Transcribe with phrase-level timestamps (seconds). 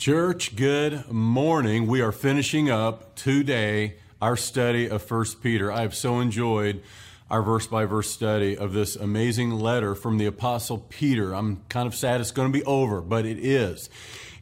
[0.00, 1.86] Church, good morning.
[1.86, 5.70] We are finishing up today our study of 1 Peter.
[5.70, 6.82] I have so enjoyed
[7.30, 11.34] our verse by verse study of this amazing letter from the Apostle Peter.
[11.34, 13.90] I'm kind of sad it's going to be over, but it is.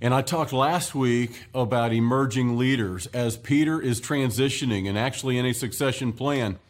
[0.00, 5.44] And I talked last week about emerging leaders as Peter is transitioning and actually in
[5.44, 6.60] a succession plan.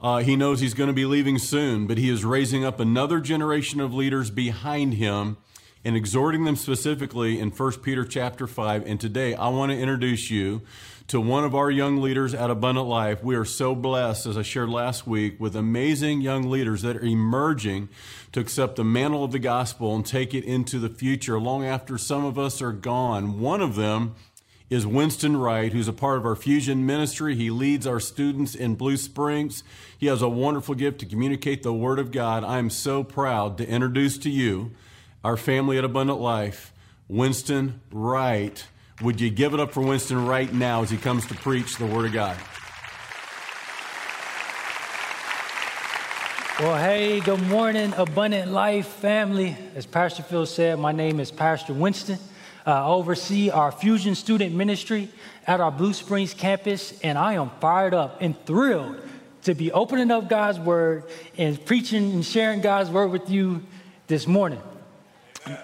[0.00, 3.20] Uh, he knows he's going to be leaving soon, but he is raising up another
[3.20, 5.36] generation of leaders behind him
[5.84, 8.86] and exhorting them specifically in 1 Peter chapter 5.
[8.86, 10.62] And today I want to introduce you
[11.08, 13.22] to one of our young leaders at Abundant Life.
[13.22, 17.04] We are so blessed, as I shared last week, with amazing young leaders that are
[17.04, 17.90] emerging
[18.32, 21.98] to accept the mantle of the gospel and take it into the future long after
[21.98, 23.38] some of us are gone.
[23.38, 24.14] One of them
[24.70, 27.36] is Winston Wright, who's a part of our fusion ministry.
[27.36, 29.62] He leads our students in Blue Springs.
[29.98, 32.42] He has a wonderful gift to communicate the Word of God.
[32.42, 34.72] I am so proud to introduce to you
[35.24, 36.72] our family at Abundant Life,
[37.08, 38.62] Winston Wright.
[39.00, 41.86] Would you give it up for Winston right now as he comes to preach the
[41.86, 42.36] Word of God?
[46.60, 49.56] Well, hey, good morning, Abundant Life family.
[49.74, 52.18] As Pastor Phil said, my name is Pastor Winston.
[52.66, 55.08] Uh, I oversee our Fusion Student Ministry
[55.46, 59.00] at our Blue Springs campus, and I am fired up and thrilled
[59.42, 61.04] to be opening up God's Word
[61.38, 63.62] and preaching and sharing God's Word with you
[64.06, 64.60] this morning.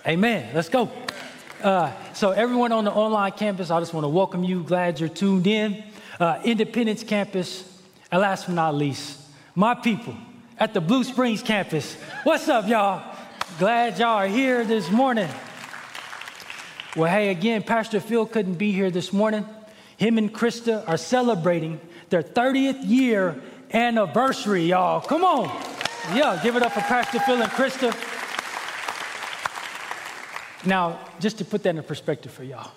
[0.06, 0.50] Amen.
[0.54, 0.90] Let's go.
[1.62, 4.62] Uh, so, everyone on the online campus, I just want to welcome you.
[4.62, 5.82] Glad you're tuned in.
[6.18, 7.64] Uh, Independence campus,
[8.12, 9.18] and last but not least,
[9.54, 10.14] my people
[10.58, 11.94] at the Blue Springs campus.
[12.24, 13.02] What's up, y'all?
[13.58, 15.30] Glad y'all are here this morning.
[16.94, 19.46] Well, hey, again, Pastor Phil couldn't be here this morning.
[19.96, 23.40] Him and Krista are celebrating their 30th year
[23.72, 25.00] anniversary, y'all.
[25.00, 25.46] Come on.
[26.14, 27.94] Yeah, give it up for Pastor Phil and Krista.
[30.64, 32.70] Now, just to put that in perspective for y'all,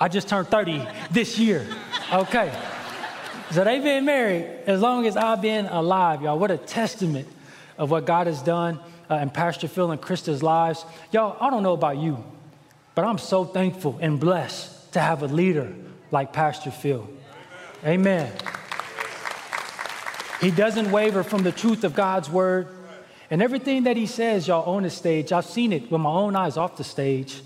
[0.00, 1.66] I just turned 30 this year.
[2.12, 2.52] Okay.
[3.50, 6.38] So they've been married as long as I've been alive, y'all.
[6.38, 7.28] What a testament
[7.76, 10.84] of what God has done uh, in Pastor Phil and Krista's lives.
[11.10, 12.24] Y'all, I don't know about you,
[12.94, 15.72] but I'm so thankful and blessed to have a leader
[16.10, 17.08] like Pastor Phil.
[17.84, 18.30] Amen.
[18.30, 18.32] Amen.
[20.40, 22.68] He doesn't waver from the truth of God's word.
[23.32, 26.36] And everything that he says, y'all, on the stage, I've seen it with my own
[26.36, 27.40] eyes off the stage.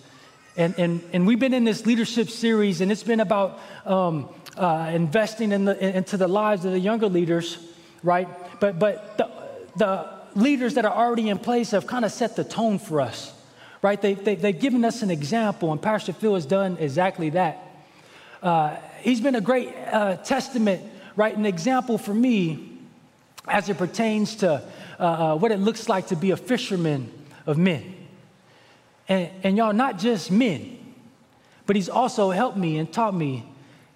[0.57, 4.91] And, and, and we've been in this leadership series, and it's been about um, uh,
[4.93, 7.59] investing in the, into the lives of the younger leaders,
[8.03, 8.27] right?
[8.59, 9.31] But, but the,
[9.77, 13.33] the leaders that are already in place have kind of set the tone for us,
[13.81, 14.03] right?
[14.03, 17.63] They, they, they've given us an example, and Pastor Phil has done exactly that.
[18.43, 20.83] Uh, he's been a great uh, testament,
[21.15, 21.37] right?
[21.37, 22.73] An example for me
[23.47, 24.65] as it pertains to
[24.99, 27.13] uh, uh, what it looks like to be a fisherman
[27.47, 27.95] of men.
[29.09, 30.79] And, and y'all, not just men,
[31.67, 33.45] but he's also helped me and taught me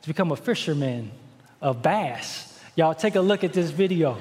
[0.03, 1.13] to become a fisherman
[1.61, 2.59] of bass.
[2.77, 4.17] Y'all, take a look at this video.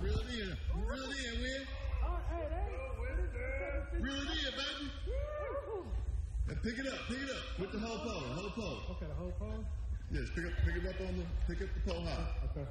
[0.00, 0.24] Real it
[4.28, 4.90] is, buddy.
[5.06, 5.84] Woo!
[6.48, 8.78] And pick it up, pick it up with the whole pole, whole pole.
[8.90, 9.64] Okay, the whole pole?
[10.12, 12.26] Yes, pick, up, pick it up on the, pick up the pole high.
[12.44, 12.66] Okay.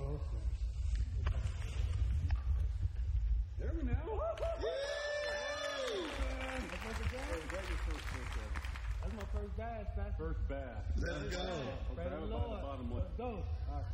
[0.00, 0.20] Oh,
[3.58, 3.98] there we now.
[7.52, 10.14] That's my first bass, Pastor.
[10.16, 10.88] First bass.
[10.96, 11.44] Let's go.
[11.92, 13.02] Okay, that was on the bottom one.
[13.02, 13.28] Let's go.
[13.28, 13.84] All right.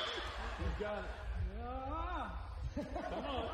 [0.79, 1.11] Got it.
[3.11, 3.51] Come on.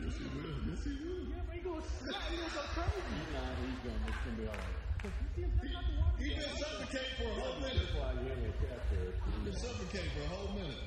[0.00, 0.56] Yes, he will.
[0.70, 1.24] Yes, he will.
[1.28, 1.44] Nah,
[3.60, 4.93] he's gonna, it's gonna be all right.
[5.04, 7.76] He been suffocating for a whole minute.
[7.76, 9.12] That's why you ain't a cat there.
[9.12, 10.80] He been suffocating for a whole minute.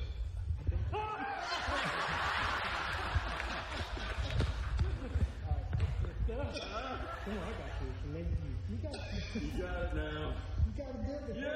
[8.68, 8.76] You
[9.56, 10.32] got it now.
[11.34, 11.52] Yeah!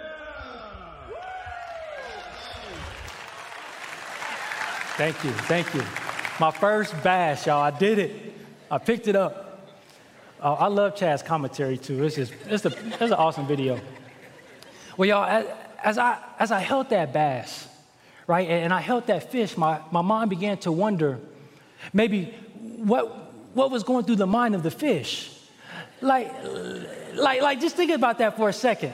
[4.97, 5.83] Thank you, thank you.
[6.39, 7.63] My first bash, y'all.
[7.63, 8.35] I did it.
[8.71, 9.52] I picked it up.
[10.43, 12.03] Uh, I love Chad's commentary too.
[12.03, 13.81] It's just, it's, a, it's an awesome video.
[14.97, 15.47] Well, y'all, as,
[15.83, 17.69] as I as I held that bass,
[18.27, 21.21] right, and I held that fish, my, my mind began to wonder,
[21.93, 25.31] maybe what what was going through the mind of the fish.
[26.01, 26.33] Like,
[27.15, 28.93] like, like, just think about that for a second.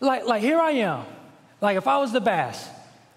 [0.00, 1.06] Like, like here I am.
[1.62, 2.68] Like if I was the bass,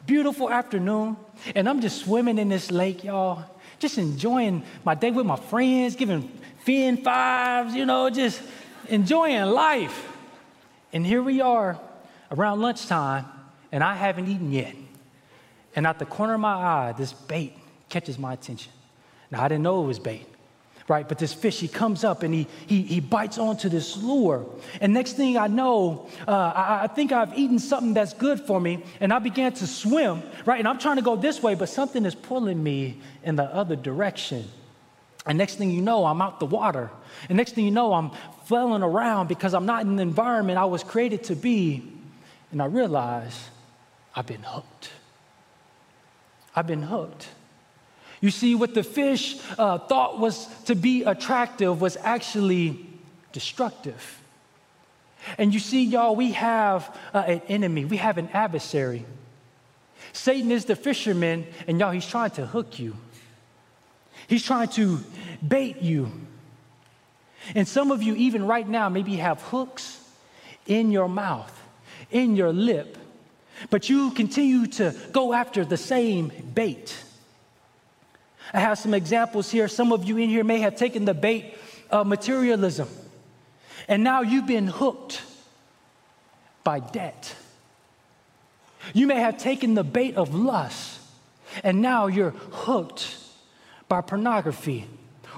[0.06, 1.18] beautiful afternoon,
[1.54, 3.44] and I'm just swimming in this lake, y'all,
[3.80, 6.30] just enjoying my day with my friends, giving
[6.60, 8.42] fin fives, you know, just
[8.88, 10.12] enjoying life.
[10.94, 11.80] And here we are
[12.32, 13.26] around lunchtime,
[13.72, 14.76] and I haven't eaten yet.
[15.76, 17.54] And at the corner of my eye, this bait
[17.90, 18.72] catches my attention.
[19.30, 20.26] Now, I didn't know it was bait,
[20.88, 21.08] right?
[21.08, 24.46] But this fish, he comes up and he, he, he bites onto this lure.
[24.82, 28.62] And next thing I know, uh, I, I think I've eaten something that's good for
[28.62, 28.84] me.
[29.00, 30.60] And I began to swim, right?
[30.60, 33.76] And I'm trying to go this way, but something is pulling me in the other
[33.76, 34.46] direction.
[35.26, 36.92] And next thing you know, I'm out the water.
[37.30, 38.12] And next thing you know, I'm
[38.46, 41.92] flailing around because I'm not in the environment I was created to be.
[42.52, 43.50] And I realize
[44.16, 44.92] I've been hooked.
[46.56, 47.28] I've been hooked.
[48.26, 52.84] You see, what the fish uh, thought was to be attractive was actually
[53.34, 54.20] destructive.
[55.38, 59.06] And you see, y'all, we have uh, an enemy, we have an adversary.
[60.12, 62.96] Satan is the fisherman, and y'all, he's trying to hook you.
[64.26, 65.02] He's trying to
[65.48, 66.12] bait you.
[67.54, 70.04] And some of you, even right now, maybe have hooks
[70.66, 71.56] in your mouth,
[72.10, 72.98] in your lip,
[73.70, 77.05] but you continue to go after the same bait.
[78.54, 79.68] I have some examples here.
[79.68, 81.58] Some of you in here may have taken the bait
[81.90, 82.88] of materialism,
[83.88, 85.22] and now you've been hooked
[86.64, 87.36] by debt.
[88.94, 91.00] You may have taken the bait of lust,
[91.64, 93.18] and now you're hooked
[93.88, 94.88] by pornography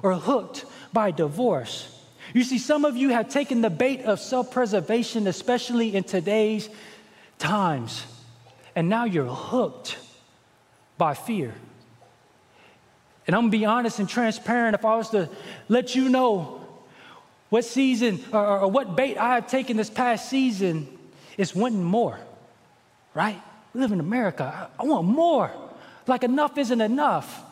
[0.03, 1.93] or hooked by divorce.
[2.33, 6.69] You see, some of you have taken the bait of self preservation, especially in today's
[7.39, 8.05] times,
[8.75, 9.97] and now you're hooked
[10.97, 11.53] by fear.
[13.27, 14.73] And I'm gonna be honest and transparent.
[14.73, 15.29] If I was to
[15.67, 16.65] let you know
[17.49, 20.87] what season or, or what bait I have taken this past season,
[21.37, 22.19] it's wanting more,
[23.13, 23.41] right?
[23.73, 24.69] We live in America.
[24.79, 25.51] I, I want more.
[26.07, 27.43] Like enough isn't enough.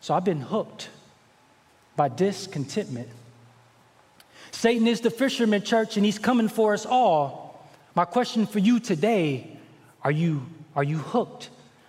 [0.00, 0.90] So I've been hooked
[1.96, 3.08] by discontentment.
[4.50, 7.66] Satan is the fisherman church and he's coming for us all.
[7.94, 9.56] My question for you today
[10.02, 11.48] are you, are you hooked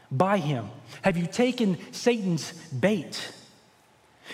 [0.10, 0.70] by him?
[1.02, 3.32] Have you taken Satan's bait?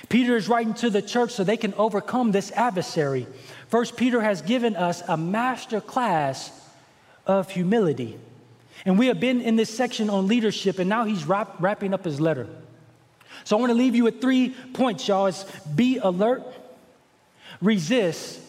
[0.09, 3.27] Peter is writing to the church so they can overcome this adversary.
[3.67, 6.51] First, Peter has given us a master class
[7.25, 8.17] of humility.
[8.85, 12.03] And we have been in this section on leadership, and now he's wrap, wrapping up
[12.03, 12.47] his letter.
[13.43, 15.27] So I want to leave you with three points, y'all.
[15.27, 15.43] It's
[15.75, 16.43] be alert,
[17.61, 18.39] resist,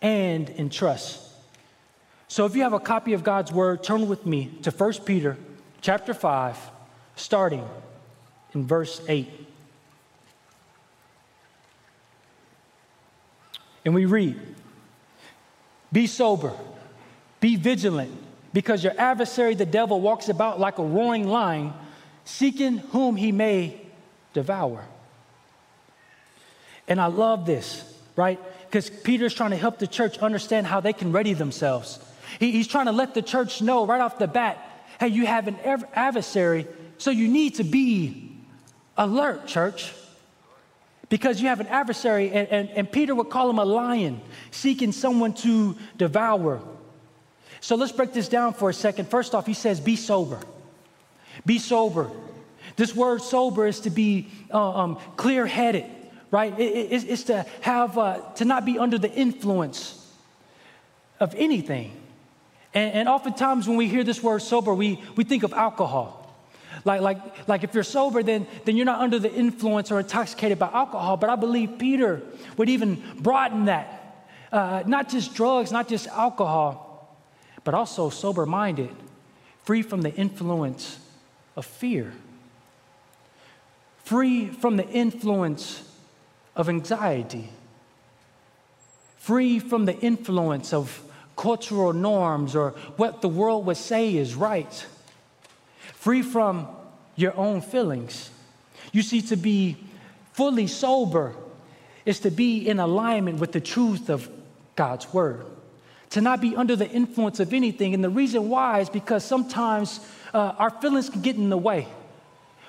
[0.00, 1.20] and entrust.
[2.28, 5.36] So if you have a copy of God's word, turn with me to 1 Peter
[5.80, 6.56] chapter 5,
[7.16, 7.66] starting
[8.54, 9.28] in verse 8.
[13.84, 14.38] And we read,
[15.92, 16.52] Be sober,
[17.40, 18.12] be vigilant,
[18.52, 21.72] because your adversary, the devil, walks about like a roaring lion,
[22.24, 23.80] seeking whom he may
[24.32, 24.84] devour.
[26.86, 27.82] And I love this,
[28.16, 28.38] right?
[28.66, 31.98] Because Peter's trying to help the church understand how they can ready themselves.
[32.38, 34.68] He, he's trying to let the church know right off the bat
[35.00, 35.56] hey, you have an
[35.94, 36.64] adversary,
[37.02, 38.30] so you need to be
[38.96, 39.92] alert, church.
[41.08, 44.20] Because you have an adversary, and, and, and Peter would call him a lion,
[44.52, 46.62] seeking someone to devour.
[47.60, 49.08] So let's break this down for a second.
[49.10, 50.38] First off, he says, Be sober.
[51.44, 52.08] Be sober.
[52.76, 55.86] This word sober is to be uh, um, clear headed,
[56.30, 56.56] right?
[56.56, 60.08] It, it, it's to have, uh, to not be under the influence
[61.18, 62.00] of anything.
[62.72, 66.21] And, and oftentimes when we hear this word sober, we, we think of alcohol.
[66.84, 70.58] Like, like, like if you're sober, then, then you're not under the influence or intoxicated
[70.58, 71.16] by alcohol.
[71.16, 72.22] But I believe Peter
[72.56, 74.26] would even broaden that.
[74.50, 77.16] Uh, not just drugs, not just alcohol,
[77.64, 78.94] but also sober minded,
[79.64, 80.98] free from the influence
[81.56, 82.12] of fear
[84.04, 85.82] free from the influence
[86.56, 87.48] of anxiety,
[89.16, 91.02] free from the influence of
[91.36, 94.86] cultural norms or what the world would say is right,
[96.02, 96.66] free from
[97.14, 98.28] your own feelings.
[98.90, 99.76] You see, to be
[100.32, 101.32] fully sober
[102.04, 104.28] is to be in alignment with the truth of
[104.74, 105.46] God's word,
[106.10, 107.94] to not be under the influence of anything.
[107.94, 110.00] And the reason why is because sometimes
[110.34, 111.86] uh, our feelings can get in the way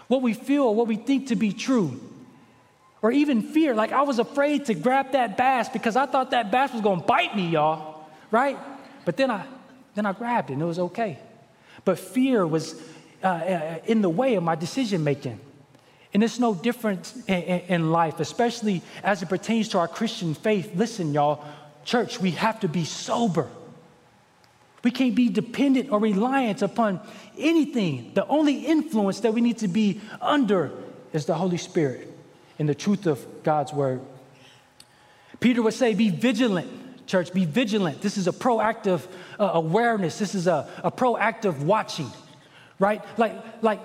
[0.07, 1.99] what we feel, what we think to be true.
[3.01, 3.73] Or even fear.
[3.73, 6.99] Like I was afraid to grab that bass because I thought that bass was going
[6.99, 8.59] to bite me, y'all, right?
[9.05, 9.43] But then I,
[9.95, 11.17] then I grabbed it and it was okay.
[11.83, 12.79] But fear was
[13.23, 15.39] uh, uh in the way of my decision making.
[16.13, 20.71] And it's no different in, in life, especially as it pertains to our Christian faith.
[20.75, 21.43] Listen, y'all,
[21.85, 23.49] church, we have to be sober.
[24.83, 26.99] We can't be dependent or reliant upon
[27.37, 28.11] anything.
[28.13, 30.71] The only influence that we need to be under
[31.13, 32.11] is the Holy Spirit
[32.59, 34.01] and the truth of God's word.
[35.39, 37.33] Peter would say, Be vigilant, church.
[37.33, 38.01] Be vigilant.
[38.01, 39.07] This is a proactive
[39.39, 40.19] uh, awareness.
[40.19, 42.11] This is a, a proactive watching,
[42.79, 43.01] right?
[43.17, 43.79] Like, like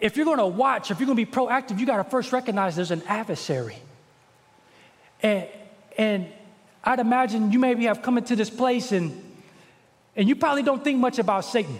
[0.00, 2.32] if you're going to watch, if you're going to be proactive, you got to first
[2.32, 3.76] recognize there's an adversary.
[5.22, 5.46] And,
[5.96, 6.26] and
[6.82, 9.22] I'd imagine you maybe have come into this place and,
[10.16, 11.78] and you probably don't think much about Satan.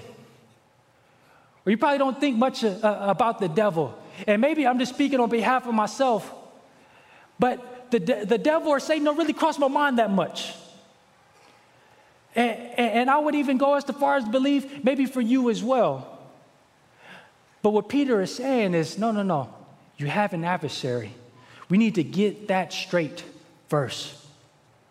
[1.66, 3.98] Or you probably don't think much uh, about the devil.
[4.26, 6.32] And maybe I'm just speaking on behalf of myself,
[7.38, 10.54] but the, the devil or Satan don't really cross my mind that much.
[12.34, 16.08] And, and I would even go as far as believe maybe for you as well.
[17.62, 19.54] But what Peter is saying is no, no, no.
[19.96, 21.14] You have an adversary.
[21.68, 23.24] We need to get that straight
[23.68, 24.14] first,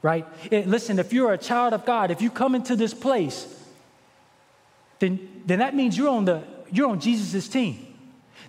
[0.01, 0.25] right?
[0.49, 3.45] It, listen, if you're a child of God, if you come into this place,
[4.99, 7.87] then, then that means you're on, the, you're on Jesus' team.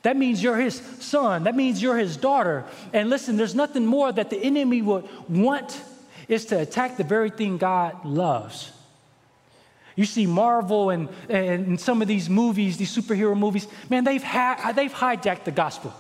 [0.03, 1.45] That means you're his son.
[1.45, 2.65] That means you're his daughter.
[2.93, 5.81] And listen, there's nothing more that the enemy would want
[6.29, 8.73] is to attack the very thing God loves.
[9.97, 14.73] You see Marvel and, and some of these movies, these superhero movies, man, they've, ha-
[14.75, 15.93] they've hijacked the gospel.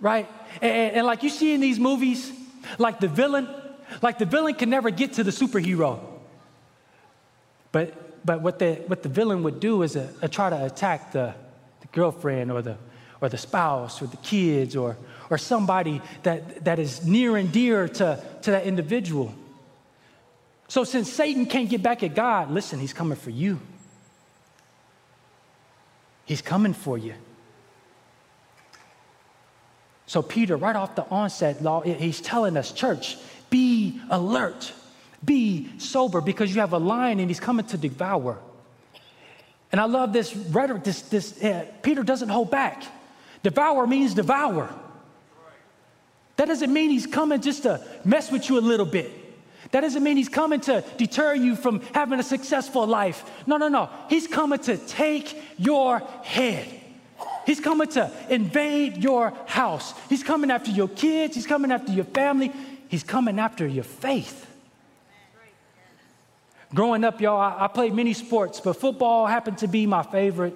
[0.00, 0.28] Right?
[0.60, 2.32] And, and like you see in these movies,
[2.78, 3.48] like the villain,
[4.02, 6.00] like the villain can never get to the superhero.
[7.72, 11.12] But, but what, the, what the villain would do is a, a try to attack
[11.12, 11.34] the,
[11.80, 12.76] the girlfriend or the,
[13.20, 14.96] or the spouse or the kids or,
[15.30, 19.34] or somebody that, that is near and dear to, to that individual.
[20.72, 23.60] So, since Satan can't get back at God, listen, he's coming for you.
[26.24, 27.12] He's coming for you.
[30.06, 33.18] So, Peter, right off the onset, he's telling us, church,
[33.50, 34.72] be alert,
[35.22, 38.38] be sober, because you have a lion and he's coming to devour.
[39.72, 40.84] And I love this rhetoric.
[40.84, 42.82] This, this uh, Peter doesn't hold back.
[43.42, 44.74] Devour means devour.
[46.36, 49.18] That doesn't mean he's coming just to mess with you a little bit.
[49.72, 53.24] That doesn't mean he's coming to deter you from having a successful life.
[53.46, 53.88] No, no, no.
[54.08, 56.68] He's coming to take your head.
[57.46, 59.94] He's coming to invade your house.
[60.10, 61.34] He's coming after your kids.
[61.34, 62.52] He's coming after your family.
[62.88, 64.46] He's coming after your faith.
[66.74, 70.54] Growing up, y'all, I, played many sports, but football happened to be my favorite.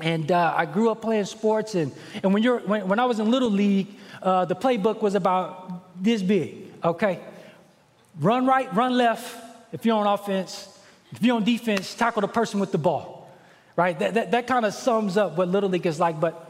[0.00, 1.74] And uh, I grew up playing sports.
[1.74, 3.88] And, and when, you're, when, when I was in Little League,
[4.22, 7.20] uh, the playbook was about this big, okay?
[8.18, 10.78] Run right, run left if you're on offense.
[11.12, 13.30] If you're on defense, tackle the person with the ball,
[13.76, 13.98] right?
[13.98, 16.20] That, that, that kind of sums up what Little League is like.
[16.20, 16.44] But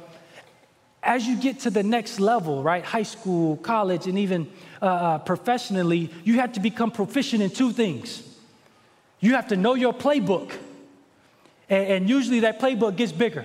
[1.03, 4.51] as you get to the next level, right, high school, college, and even
[4.83, 8.23] uh, uh, professionally, you have to become proficient in two things.
[9.21, 10.53] You have to know your playbook,
[11.69, 13.45] and, and usually that playbook gets bigger.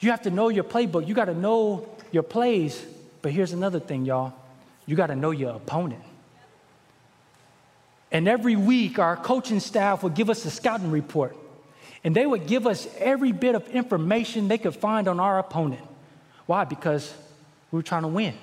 [0.00, 1.06] You have to know your playbook.
[1.06, 2.82] You got to know your plays.
[3.20, 4.32] But here's another thing, y'all.
[4.86, 6.02] You got to know your opponent.
[8.12, 11.36] And every week, our coaching staff would give us a scouting report.
[12.02, 15.82] And they would give us every bit of information they could find on our opponent.
[16.46, 16.64] Why?
[16.64, 17.12] Because
[17.70, 18.34] we were trying to win.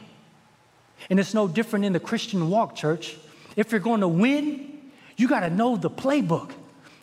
[1.09, 3.17] And it's no different in the Christian walk, church.
[3.55, 4.79] If you're going to win,
[5.17, 6.51] you got to know the playbook.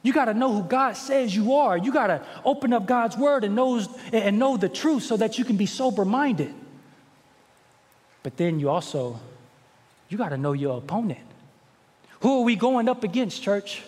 [0.03, 1.77] You got to know who God says you are.
[1.77, 5.39] You got to open up God's word and, knows, and know the truth so that
[5.39, 6.55] you can be sober minded.
[8.23, 9.19] But then you also,
[10.09, 11.21] you got to know your opponent.
[12.25, 13.83] Who are we going up against, church?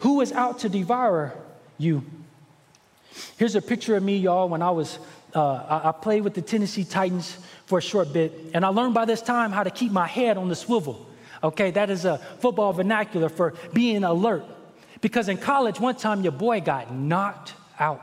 [0.00, 1.32] Who is out to devour
[1.78, 2.04] you?
[3.36, 4.98] Here's a picture of me, y'all, when I was,
[5.36, 9.04] uh, I, played with the Tennessee Titans for a short bit, and I learned by
[9.04, 11.06] this time how to keep my head on the swivel.
[11.44, 14.44] Okay, that is a football vernacular for being alert.
[15.00, 18.02] Because in college, one time your boy got knocked out.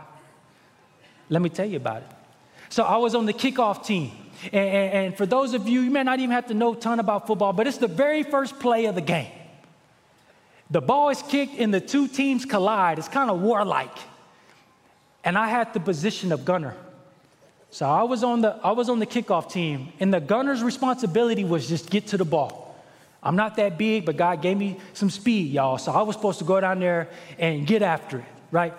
[1.28, 2.08] Let me tell you about it.
[2.70, 4.12] So I was on the kickoff team.
[4.44, 6.76] And, and, and, for those of you, you may not even have to know a
[6.78, 9.32] ton about football, but it's the very first play of the game.
[10.70, 13.00] The ball is kicked and the two teams collide.
[13.00, 13.96] It's kind of warlike.
[15.24, 16.76] And I had the position of gunner.
[17.70, 21.44] So I was on the I was on the kickoff team, and the gunner's responsibility
[21.44, 22.76] was just get to the ball.
[23.22, 25.78] I'm not that big, but God gave me some speed, y'all.
[25.78, 28.74] So I was supposed to go down there and get after it, right?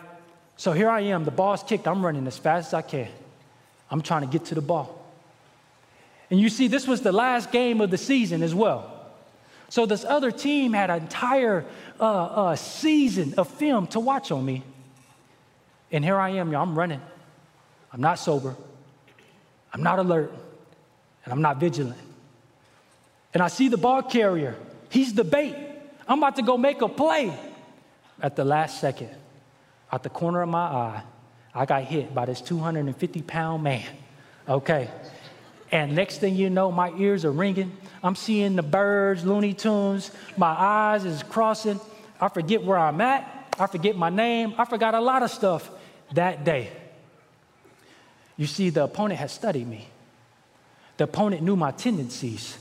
[0.57, 3.09] So here I am, the ball's kicked, I'm running as fast as I can.
[3.91, 5.07] I'm trying to get to the ball.
[6.31, 8.98] And you see, this was the last game of the season as well.
[9.69, 11.65] So this other team had an entire
[12.01, 14.63] uh, uh, season of film to watch on me.
[15.93, 16.63] And here I am, y'all.
[16.63, 17.01] I'm running.
[17.93, 18.57] I'm not sober.
[19.73, 20.33] I'm not alert.
[21.25, 21.99] And I'm not vigilant.
[23.35, 24.57] And I see the ball carrier.
[24.89, 25.55] He's the bait.
[26.07, 27.37] I'm about to go make a play.
[28.21, 29.11] At the last second,
[29.93, 31.03] out the corner of my eye,
[31.55, 33.87] I got hit by this 250 pound man.
[34.49, 34.91] Okay.
[35.71, 37.77] And next thing you know, my ears are ringing.
[38.03, 40.11] I'm seeing the birds, Looney Tunes.
[40.37, 41.81] My eyes is crossing.
[42.21, 43.55] I forget where I'm at.
[43.59, 44.55] I forget my name.
[44.57, 45.71] I forgot a lot of stuff
[46.13, 46.71] that day.
[48.37, 49.89] You see, the opponent had studied me.
[50.97, 52.57] The opponent knew my tendencies.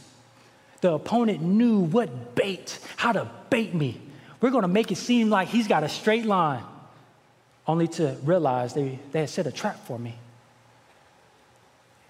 [0.82, 4.02] The opponent knew what bait, how to bait me.
[4.42, 6.64] We're going to make it seem like he's got a straight line,
[7.68, 10.16] only to realize they, they had set a trap for me.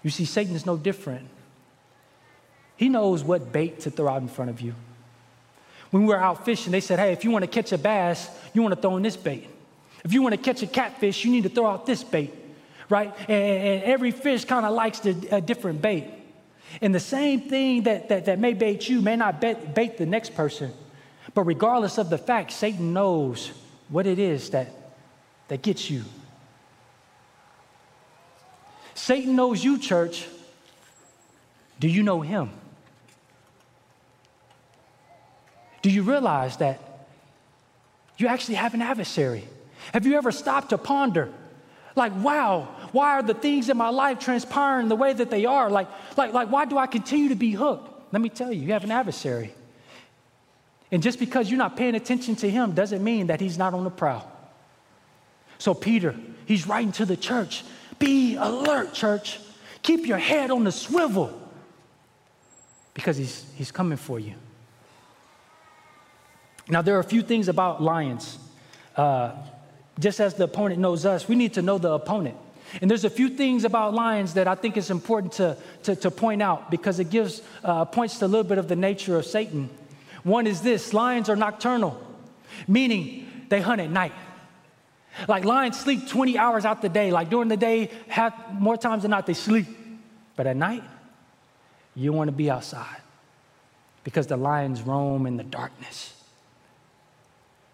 [0.02, 1.28] You see, Satan is no different.
[2.76, 4.74] He knows what bait to throw out in front of you.
[5.90, 8.30] When we were out fishing, they said, hey, if you want to catch a bass,
[8.52, 9.48] you want to throw in this bait.
[10.04, 12.32] If you want to catch a catfish, you need to throw out this bait,
[12.88, 13.12] right?
[13.28, 16.06] And, and every fish kind of likes the, a different bait.
[16.80, 20.06] And the same thing that, that, that may bait you may not bait, bait the
[20.06, 20.72] next person.
[21.34, 23.50] But regardless of the fact, Satan knows
[23.88, 24.68] what it is that,
[25.48, 26.04] that gets you.
[28.98, 30.26] Satan knows you, church.
[31.78, 32.50] Do you know him?
[35.82, 36.80] Do you realize that
[38.16, 39.44] you actually have an adversary?
[39.92, 41.32] Have you ever stopped to ponder?
[41.94, 45.70] Like, wow, why are the things in my life transpiring the way that they are?
[45.70, 48.12] Like, like, like why do I continue to be hooked?
[48.12, 49.54] Let me tell you, you have an adversary.
[50.90, 53.84] And just because you're not paying attention to him doesn't mean that he's not on
[53.84, 54.30] the prowl.
[55.58, 57.62] So, Peter, he's writing to the church
[57.98, 59.38] be alert, church.
[59.82, 61.32] Keep your head on the swivel
[62.94, 64.34] because he's, he's coming for you.
[66.68, 68.38] Now, there are a few things about lions.
[68.96, 69.32] Uh,
[69.98, 72.36] just as the opponent knows us, we need to know the opponent.
[72.80, 76.10] And there's a few things about lions that I think is important to, to, to
[76.10, 79.24] point out because it gives uh, points to a little bit of the nature of
[79.24, 79.70] Satan.
[80.22, 81.98] One is this lions are nocturnal,
[82.66, 84.12] meaning they hunt at night.
[85.26, 87.10] Like lions sleep 20 hours out the day.
[87.10, 89.66] Like during the day, half, more times than not, they sleep.
[90.36, 90.84] But at night,
[91.94, 93.00] you want to be outside
[94.04, 96.14] because the lions roam in the darkness.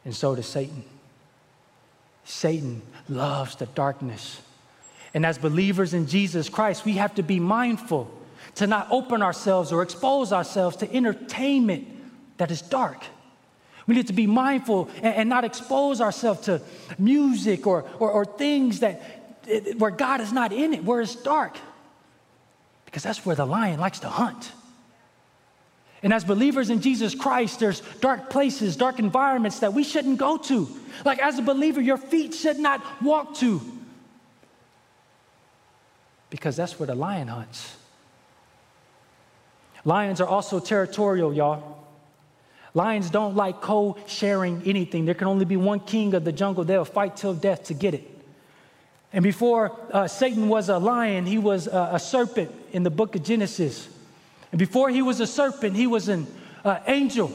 [0.04, 0.84] And so does Satan.
[2.24, 4.40] Satan loves the darkness.
[5.12, 8.10] And as believers in Jesus Christ, we have to be mindful
[8.56, 11.86] to not open ourselves or expose ourselves to entertainment
[12.38, 13.04] that is dark.
[13.86, 16.62] We need to be mindful and, and not expose ourselves to
[16.98, 19.02] music or, or, or things that
[19.48, 21.56] eh, where God is not in it, where it's dark.
[22.86, 24.52] Because that's where the lion likes to hunt.
[26.02, 30.36] And as believers in Jesus Christ, there's dark places, dark environments that we shouldn't go
[30.36, 30.68] to.
[31.04, 33.60] Like as a believer, your feet should not walk to.
[36.28, 37.76] Because that's where the lion hunts.
[39.84, 41.73] Lions are also territorial, y'all.
[42.74, 45.04] Lions don't like co sharing anything.
[45.04, 46.64] There can only be one king of the jungle.
[46.64, 48.10] They'll fight till death to get it.
[49.12, 53.14] And before uh, Satan was a lion, he was a, a serpent in the book
[53.14, 53.88] of Genesis.
[54.50, 56.26] And before he was a serpent, he was an
[56.64, 57.30] uh, angel.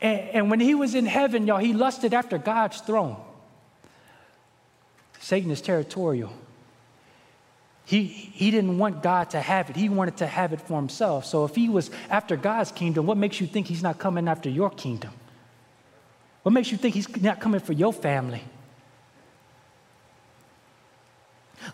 [0.00, 3.16] And, and when he was in heaven, y'all, he lusted after God's throne.
[5.20, 6.32] Satan is territorial.
[7.90, 9.74] He, he didn't want God to have it.
[9.74, 11.24] He wanted to have it for himself.
[11.24, 14.48] So if he was after God's kingdom, what makes you think he's not coming after
[14.48, 15.10] your kingdom?
[16.44, 18.44] What makes you think he's not coming for your family?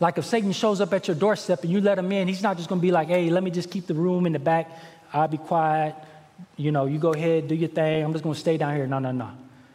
[0.00, 2.56] Like if Satan shows up at your doorstep and you let him in, he's not
[2.56, 4.70] just going to be like, hey, let me just keep the room in the back.
[5.12, 5.94] I'll be quiet.
[6.56, 8.02] You know, you go ahead, do your thing.
[8.02, 8.86] I'm just going to stay down here.
[8.86, 9.32] No, no, no.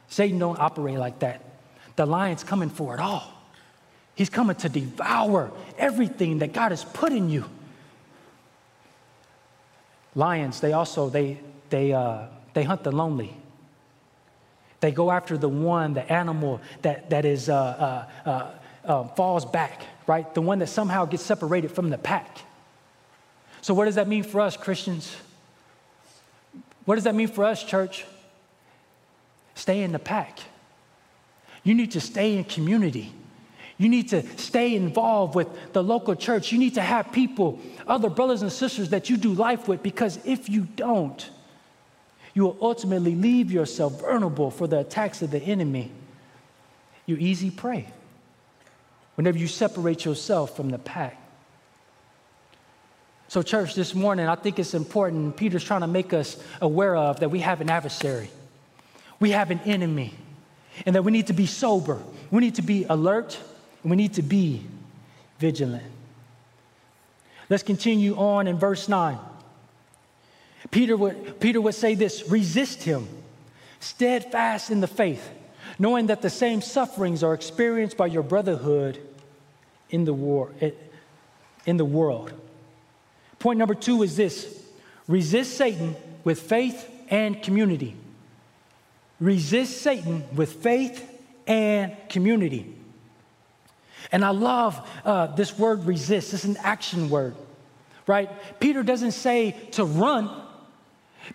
[0.07, 1.45] Satan don't operate like that.
[1.97, 3.40] The lion's coming for it all.
[4.21, 7.43] He's coming to devour everything that God has put in you.
[10.13, 11.39] Lions, they also, they,
[11.71, 13.35] they, uh, they hunt the lonely.
[14.79, 18.51] They go after the one, the animal that, that is, uh, uh, uh
[18.85, 20.31] uh, falls back, right?
[20.35, 22.41] The one that somehow gets separated from the pack.
[23.61, 25.15] So, what does that mean for us, Christians?
[26.85, 28.05] What does that mean for us, church?
[29.55, 30.41] Stay in the pack.
[31.63, 33.15] You need to stay in community.
[33.81, 36.51] You need to stay involved with the local church.
[36.51, 40.19] You need to have people, other brothers and sisters that you do life with, because
[40.23, 41.27] if you don't,
[42.35, 45.91] you will ultimately leave yourself vulnerable for the attacks of the enemy.
[47.07, 47.87] You're easy prey
[49.15, 51.17] whenever you separate yourself from the pack.
[53.29, 55.35] So, church, this morning, I think it's important.
[55.37, 58.29] Peter's trying to make us aware of that we have an adversary,
[59.19, 60.13] we have an enemy,
[60.85, 63.39] and that we need to be sober, we need to be alert,
[63.83, 64.65] we need to be
[65.39, 65.83] vigilant.
[67.49, 69.17] Let's continue on in verse 9.
[70.69, 73.07] Peter would, Peter would say this resist him,
[73.79, 75.29] steadfast in the faith,
[75.79, 78.99] knowing that the same sufferings are experienced by your brotherhood
[79.89, 80.71] in the war, eh,
[81.65, 82.31] in the world.
[83.39, 84.63] Point number two is this
[85.07, 87.95] resist Satan with faith and community.
[89.19, 91.07] Resist Satan with faith
[91.47, 92.73] and community.
[94.11, 97.35] And I love uh, this word resist, it's an action word,
[98.07, 98.29] right?
[98.59, 100.29] Peter doesn't say to run,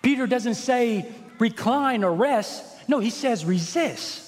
[0.02, 1.07] Peter doesn't say
[1.38, 2.64] recline or rest.
[2.88, 4.24] No, he says resist.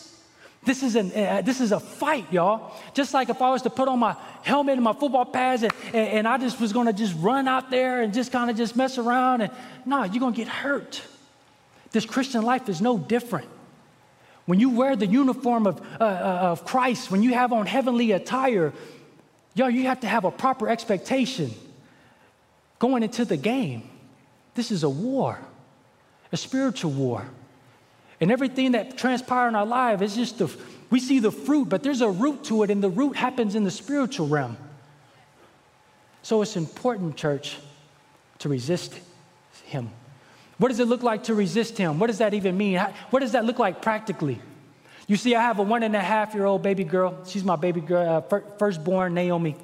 [0.65, 2.75] This is, an, uh, this is a fight, y'all.
[2.93, 5.73] Just like if I was to put on my helmet and my football pads and,
[5.87, 8.77] and, and I just was gonna just run out there and just kind of just
[8.77, 9.53] mess around and
[9.87, 11.01] no, you're gonna get hurt.
[11.93, 13.49] This Christian life is no different.
[14.49, 18.13] When you wear the uniform of, uh, uh of Christ, when you have on heavenly
[18.13, 18.73] attire,
[19.53, 21.51] y'all, you have to have a proper expectation
[22.79, 23.83] going into the game.
[24.55, 25.39] This is a war,
[26.33, 27.27] a spiritual war.
[28.23, 30.51] And everything that transpires in our life is just the,
[30.89, 33.65] we see the fruit, but there's a root to it, and the root happens in
[33.65, 34.57] the spiritual realm.
[36.23, 37.59] So it's important, church,
[38.39, 38.99] to resist
[39.67, 39.91] Him.
[40.59, 41.99] What does it look like to resist Him?
[41.99, 42.79] What does that even mean?
[43.11, 44.41] What does that look like practically?
[45.07, 47.25] You see, I have a one and a half year old baby girl.
[47.25, 49.57] She's my baby girl, uh, firstborn, Naomi.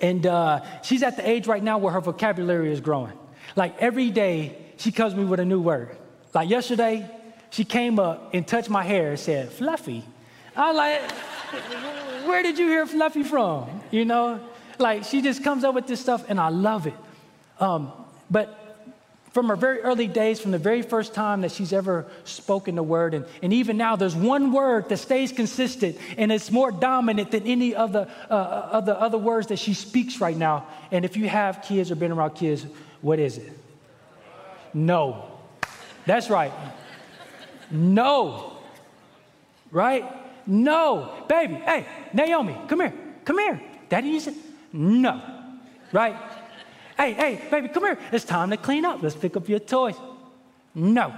[0.00, 3.12] And uh, she's at the age right now where her vocabulary is growing.
[3.54, 5.96] Like every day, she comes me with a new word.
[6.34, 7.08] Like yesterday,
[7.50, 10.02] she came up and touched my hair and said, Fluffy.
[10.56, 11.10] I like,
[12.26, 13.80] where did you hear Fluffy from?
[13.92, 14.40] You know,
[14.78, 16.94] like she just comes up with this stuff and I love it.
[17.60, 17.92] Um,
[18.28, 18.63] but
[19.34, 22.84] from her very early days, from the very first time that she's ever spoken the
[22.84, 27.32] word, and, and even now, there's one word that stays consistent and it's more dominant
[27.32, 30.68] than any of the, uh, of the other words that she speaks right now.
[30.92, 32.64] And if you have kids or been around kids,
[33.02, 33.52] what is it?
[34.72, 35.24] No.
[36.06, 36.52] That's right.
[37.72, 38.56] No.
[39.72, 40.04] Right?
[40.46, 41.24] No.
[41.28, 42.94] Baby, hey, Naomi, come here.
[43.24, 43.60] Come here.
[43.88, 44.34] Daddy needs it.
[44.72, 45.20] No.
[45.90, 46.16] Right?
[46.96, 47.98] Hey, hey, baby, come here.
[48.12, 49.02] It's time to clean up.
[49.02, 49.96] Let's pick up your toys.
[50.74, 51.12] No.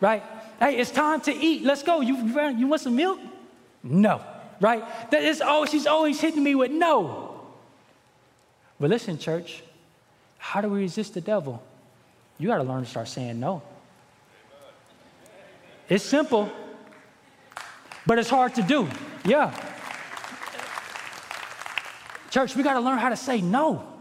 [0.00, 0.22] Right?
[0.58, 1.64] Hey, it's time to eat.
[1.64, 2.00] Let's go.
[2.00, 2.16] You,
[2.56, 3.20] you want some milk?
[3.82, 4.22] No.
[4.60, 4.82] Right?
[5.10, 7.40] That is oh, she's always hitting me with no.
[8.80, 9.62] But listen, church,
[10.38, 11.62] how do we resist the devil?
[12.38, 13.62] You got to learn to start saying no.
[15.88, 16.50] It's simple,
[18.06, 18.88] but it's hard to do.
[19.24, 19.54] Yeah.
[22.30, 23.91] Church, we got to learn how to say no.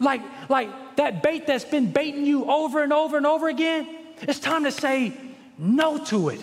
[0.00, 3.88] Like, like that bait that's been baiting you over and over and over again,
[4.22, 5.12] it's time to say
[5.58, 6.40] no to it.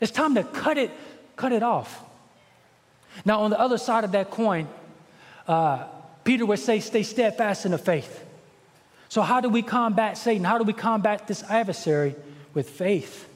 [0.00, 0.90] It's time to cut it,
[1.36, 2.02] cut it off.
[3.24, 4.68] Now, on the other side of that coin,
[5.46, 5.84] uh,
[6.24, 8.24] Peter would say, stay steadfast in the faith.
[9.08, 10.44] So, how do we combat Satan?
[10.44, 12.14] How do we combat this adversary?
[12.54, 13.28] With faith.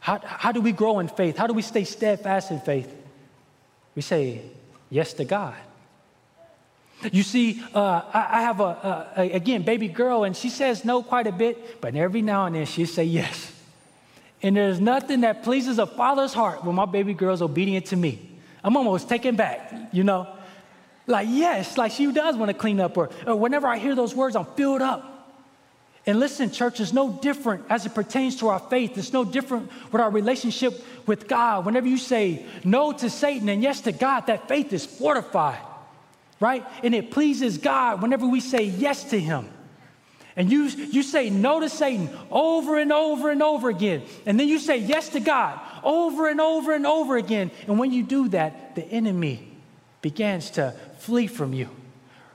[0.00, 1.36] How, how do we grow in faith?
[1.36, 2.94] How do we stay steadfast in faith?
[3.94, 4.42] We say
[4.90, 5.54] yes to God.
[7.12, 11.02] You see, uh, I, I, have a, a, again, baby girl, and she says no
[11.02, 13.52] quite a bit, but every now and then she say yes.
[14.42, 18.28] And there's nothing that pleases a father's heart when my baby girl's obedient to me.
[18.64, 20.26] I'm almost taken back, you know?
[21.06, 24.14] Like, yes, like she does want to clean up, or, or whenever I hear those
[24.14, 25.18] words, I'm filled up.
[26.08, 28.96] And listen, church, is no different as it pertains to our faith.
[28.96, 31.66] It's no different with our relationship with God.
[31.66, 35.60] Whenever you say no to Satan and yes to God, that faith is fortified,
[36.40, 36.64] right?
[36.82, 39.48] And it pleases God whenever we say yes to Him.
[40.36, 44.02] And you, you say no to Satan over and over and over again.
[44.24, 47.50] And then you say yes to God over and over and over again.
[47.66, 49.48] And when you do that, the enemy
[50.00, 51.68] begins to flee from you.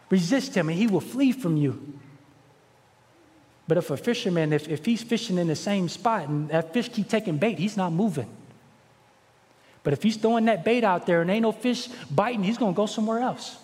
[0.10, 2.00] Resist him, and he will flee from you.
[3.68, 6.90] But if a fisherman, if, if he's fishing in the same spot and that fish
[6.90, 8.30] keep taking bait, he's not moving.
[9.84, 12.74] But if he's throwing that bait out there and ain't no fish biting, he's going
[12.74, 13.58] to go somewhere else.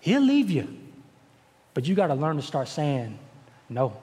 [0.00, 0.68] He'll leave you.
[1.74, 3.18] But you got to learn to start saying
[3.68, 3.96] no.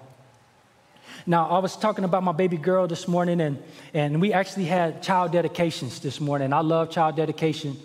[1.26, 3.62] Now, I was talking about my baby girl this morning, and,
[3.94, 6.54] and we actually had child dedications this morning.
[6.54, 7.78] I love child dedication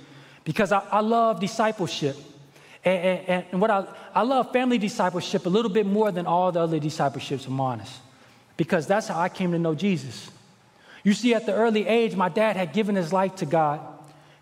[0.44, 2.16] because I, I love discipleship.
[2.84, 6.50] And, and, and, what I, I love family discipleship a little bit more than all
[6.52, 7.92] the other discipleships, I'm honest,
[8.56, 10.30] because that's how I came to know Jesus.
[11.02, 13.80] You see, at the early age, my dad had given his life to God.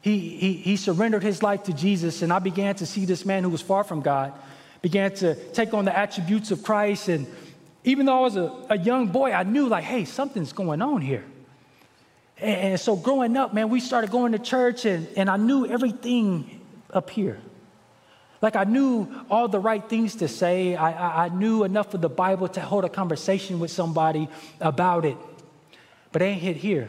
[0.01, 3.43] He, he, he surrendered his life to Jesus, and I began to see this man
[3.43, 4.33] who was far from God,
[4.81, 7.09] began to take on the attributes of Christ.
[7.09, 7.27] And
[7.85, 11.01] even though I was a, a young boy, I knew, like, hey, something's going on
[11.01, 11.25] here.
[12.39, 15.67] And, and so growing up, man, we started going to church, and, and I knew
[15.67, 17.41] everything up here.
[18.41, 20.77] Like I knew all the right things to say.
[20.77, 24.29] I, I, I, knew enough of the Bible to hold a conversation with somebody
[24.61, 25.17] about it.
[26.13, 26.89] But it ain't hit here.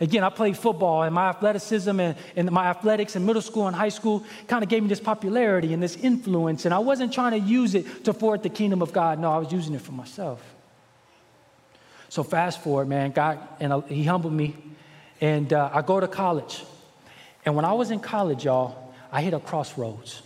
[0.00, 3.76] Again, I played football, and my athleticism and, and my athletics in middle school and
[3.76, 6.64] high school kind of gave me this popularity and this influence.
[6.64, 9.18] And I wasn't trying to use it to forward the kingdom of God.
[9.18, 10.42] No, I was using it for myself.
[12.08, 14.56] So fast forward, man, God, and uh, He humbled me,
[15.20, 16.64] and uh, I go to college.
[17.44, 20.22] And when I was in college, y'all, I hit a crossroads.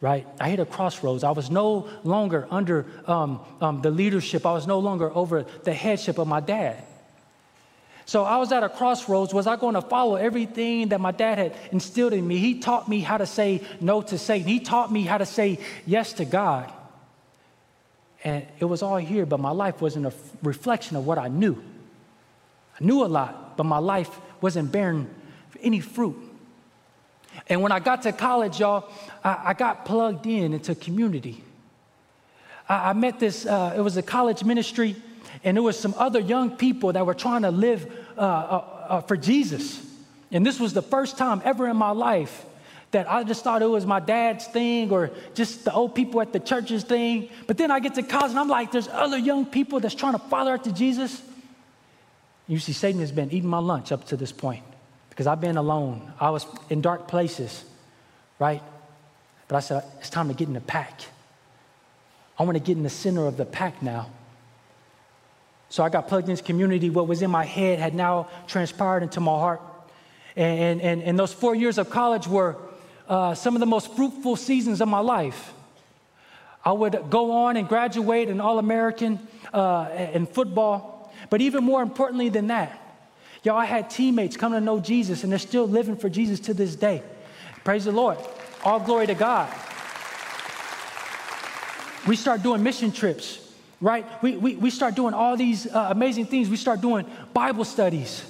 [0.00, 0.26] Right?
[0.40, 1.22] I hit a crossroads.
[1.22, 4.44] I was no longer under um, um, the leadership.
[4.44, 6.82] I was no longer over the headship of my dad.
[8.04, 9.32] So I was at a crossroads.
[9.32, 12.38] Was I going to follow everything that my dad had instilled in me?
[12.38, 14.48] He taught me how to say no to Satan.
[14.48, 16.72] He taught me how to say yes to God.
[18.24, 20.12] And it was all here, but my life wasn't a
[20.42, 21.62] reflection of what I knew.
[22.80, 24.10] I knew a lot, but my life
[24.40, 25.08] wasn't bearing
[25.60, 26.16] any fruit.
[27.48, 28.88] And when I got to college, y'all,
[29.24, 31.42] I, I got plugged in into community.
[32.68, 34.96] I, I met this, uh, it was a college ministry
[35.44, 39.00] and there was some other young people that were trying to live uh, uh, uh,
[39.02, 39.84] for Jesus.
[40.30, 42.44] And this was the first time ever in my life
[42.92, 46.32] that I just thought it was my dad's thing or just the old people at
[46.32, 47.30] the church's thing.
[47.46, 50.12] But then I get to college and I'm like, there's other young people that's trying
[50.12, 51.22] to follow after Jesus.
[52.46, 54.62] You see, Satan has been eating my lunch up to this point
[55.08, 56.12] because I've been alone.
[56.20, 57.64] I was in dark places,
[58.38, 58.62] right?
[59.48, 61.00] But I said, it's time to get in the pack.
[62.38, 64.10] I want to get in the center of the pack now.
[65.72, 66.90] So I got plugged into community.
[66.90, 69.62] What was in my head had now transpired into my heart.
[70.36, 72.58] And, and, and those four years of college were
[73.08, 75.54] uh, some of the most fruitful seasons of my life.
[76.62, 79.18] I would go on and graduate an All American
[79.54, 81.10] uh, in football.
[81.30, 82.78] But even more importantly than that,
[83.42, 86.52] y'all, I had teammates come to know Jesus, and they're still living for Jesus to
[86.52, 87.02] this day.
[87.64, 88.18] Praise the Lord.
[88.62, 89.50] All glory to God.
[92.06, 93.38] We start doing mission trips
[93.82, 94.06] right?
[94.22, 96.48] We, we, we start doing all these uh, amazing things.
[96.48, 98.24] We start doing Bible studies.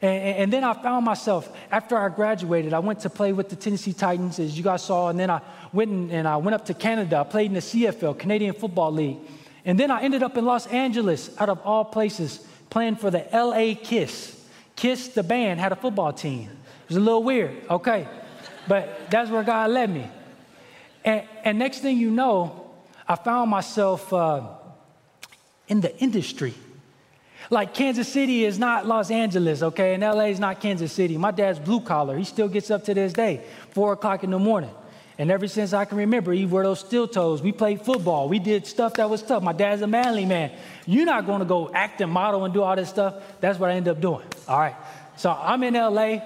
[0.00, 3.56] And, and, then I found myself, after I graduated, I went to play with the
[3.56, 5.40] Tennessee Titans, as you guys saw, and then I
[5.72, 7.18] went and, and I went up to Canada.
[7.18, 9.16] I played in the CFL, Canadian Football League.
[9.64, 13.26] And then I ended up in Los Angeles, out of all places, playing for the
[13.32, 14.40] LA Kiss.
[14.76, 16.50] Kiss, the band, had a football team.
[16.84, 18.06] It was a little weird, okay?
[18.68, 20.08] But that's where God led me.
[21.04, 22.65] And, and next thing you know,
[23.08, 24.42] I found myself uh,
[25.68, 26.54] in the industry.
[27.50, 29.94] Like Kansas City is not Los Angeles, okay?
[29.94, 31.16] And LA is not Kansas City.
[31.16, 32.16] My dad's blue collar.
[32.16, 34.70] He still gets up to this day, four o'clock in the morning.
[35.18, 37.40] And ever since I can remember, he wore those steel toes.
[37.40, 38.28] We played football.
[38.28, 39.42] We did stuff that was tough.
[39.42, 40.52] My dad's a manly man.
[40.84, 43.14] You're not going to go act and model and do all this stuff.
[43.40, 44.26] That's what I end up doing.
[44.46, 44.74] All right.
[45.16, 46.18] So I'm in LA.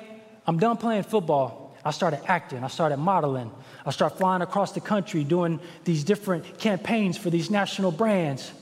[0.47, 1.77] I'm done playing football.
[1.85, 2.65] I started acting.
[2.65, 3.53] I started modeling.
[3.85, 8.53] I start flying across the country doing these different campaigns for these national brands.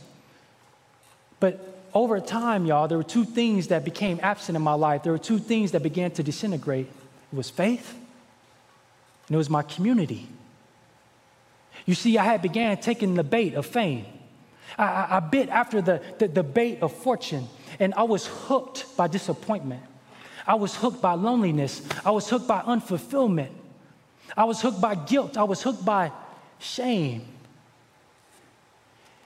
[1.41, 5.03] But over time, y'all, there were two things that became absent in my life.
[5.03, 6.87] There were two things that began to disintegrate
[7.33, 7.95] it was faith,
[9.27, 10.27] and it was my community.
[11.85, 14.07] You see, I had began taking the bait of fame.
[14.79, 17.47] I, I, I bit after the, the, the bait of fortune,
[17.79, 19.83] and I was hooked by disappointment.
[20.47, 21.83] I was hooked by loneliness.
[22.05, 23.51] I was hooked by unfulfillment.
[24.37, 25.37] I was hooked by guilt.
[25.37, 26.13] I was hooked by
[26.59, 27.27] shame.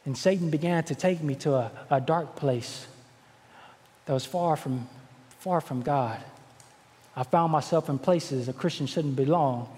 [0.04, 2.86] And Satan began to take me to a, a dark place
[4.06, 4.88] that was far from,
[5.38, 6.20] far from God.
[7.14, 9.68] I found myself in places a Christian shouldn't belong.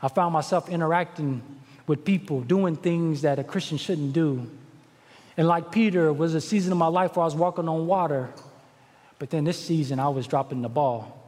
[0.00, 1.42] I found myself interacting
[1.86, 4.50] with people, doing things that a Christian shouldn't do.
[5.36, 7.86] And like Peter, it was a season of my life where I was walking on
[7.86, 8.30] water.
[9.18, 11.23] But then this season, I was dropping the ball.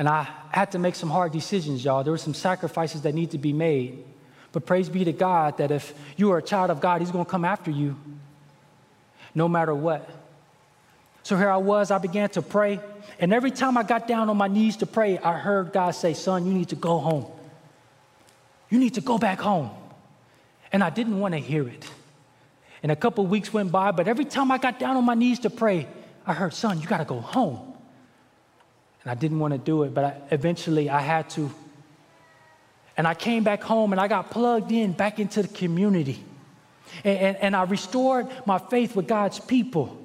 [0.00, 2.02] And I had to make some hard decisions, y'all.
[2.02, 4.02] There were some sacrifices that need to be made.
[4.50, 7.26] But praise be to God that if you are a child of God, He's going
[7.26, 7.98] to come after you
[9.34, 10.08] no matter what.
[11.22, 12.80] So here I was, I began to pray.
[13.18, 16.14] And every time I got down on my knees to pray, I heard God say,
[16.14, 17.26] Son, you need to go home.
[18.70, 19.68] You need to go back home.
[20.72, 21.86] And I didn't want to hear it.
[22.82, 25.40] And a couple weeks went by, but every time I got down on my knees
[25.40, 25.86] to pray,
[26.26, 27.69] I heard, Son, you got to go home.
[29.02, 31.50] And I didn't want to do it, but I, eventually I had to.
[32.96, 36.22] And I came back home and I got plugged in back into the community.
[37.04, 39.96] And, and, and I restored my faith with God's people.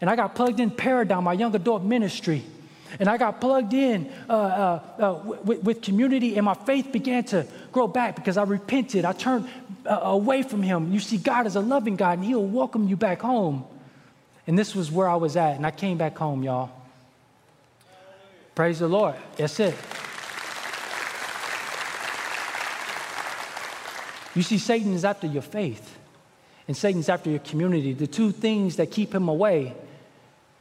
[0.00, 2.44] And I got plugged in Paradigm, my young adult ministry.
[2.98, 7.22] And I got plugged in uh, uh, uh, with, with, community, and my faith began
[7.24, 9.04] to grow back because I repented.
[9.04, 9.48] I turned
[9.84, 10.92] uh, away from Him.
[10.92, 13.64] You see, God is a loving God, and He'll welcome you back home.
[14.46, 16.70] And this was where I was at, and I came back home, y'all.
[18.58, 19.14] Praise the Lord.
[19.36, 19.72] That's it.
[24.34, 25.96] You see, Satan is after your faith,
[26.66, 27.92] and Satan's after your community.
[27.92, 29.76] The two things that keep him away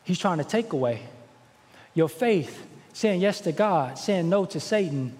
[0.04, 1.02] he's trying to take away.
[1.96, 5.18] Your faith, saying yes to God, saying no to Satan,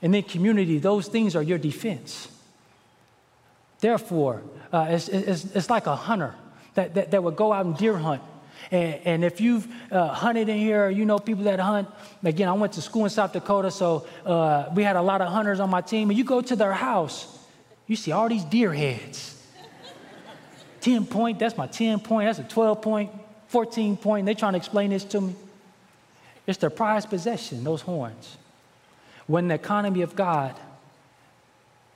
[0.00, 2.28] and then community, those things are your defense.
[3.80, 6.34] Therefore, uh, it's, it's, it's, like a hunter
[6.76, 8.22] that, that, that, would go out and deer hunt.
[8.70, 11.88] And, and if you've uh, hunted in here, you know people that hunt.
[12.22, 15.28] Again, I went to school in South Dakota, so uh, we had a lot of
[15.28, 16.10] hunters on my team.
[16.10, 17.38] And you go to their house,
[17.86, 19.36] you see all these deer heads.
[20.80, 23.10] 10 point, that's my 10 point, that's a 12 point,
[23.48, 24.26] 14 point.
[24.26, 25.34] They're trying to explain this to me.
[26.46, 28.36] It's their prized possession, those horns.
[29.26, 30.56] When the economy of God,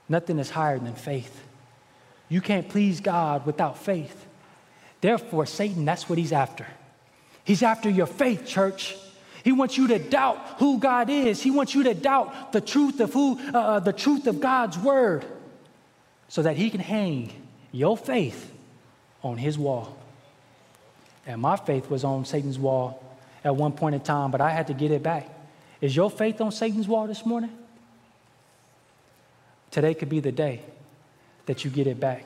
[0.07, 1.43] nothing is higher than faith.
[2.29, 4.25] You can't please God without faith.
[5.05, 6.65] Therefore, Satan, that's what he's after.
[7.43, 8.95] He's after your faith, church.
[9.43, 11.43] He wants you to doubt who God is.
[11.43, 14.79] He wants you to doubt the truth of who, uh, uh the truth of God's
[14.79, 15.23] word,
[16.27, 17.31] so that he can hang
[17.71, 18.51] your faith
[19.21, 19.95] on his wall.
[21.27, 23.03] And my faith was on Satan's wall
[23.43, 25.29] at one point in time, but I had to get it back.
[25.81, 27.55] Is your faith on Satan's wall this morning?
[29.69, 30.63] Today could be the day
[31.45, 32.25] that you get it back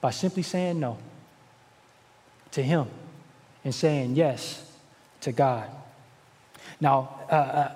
[0.00, 0.98] by simply saying no
[2.52, 2.86] to Him
[3.64, 4.64] and saying yes
[5.22, 5.68] to God.
[6.80, 7.72] Now, uh, uh,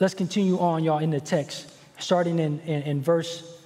[0.00, 3.60] let's continue on, y'all, in the text, starting in, in, in verse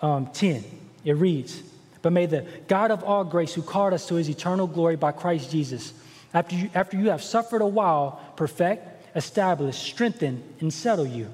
[0.00, 0.64] um, 10.
[1.04, 1.62] It reads,
[2.02, 5.12] But may the God of all grace, who called us to his eternal glory by
[5.12, 5.92] Christ Jesus,
[6.34, 11.28] after you, after you have suffered a while, perfect, establish, strengthen, and settle you.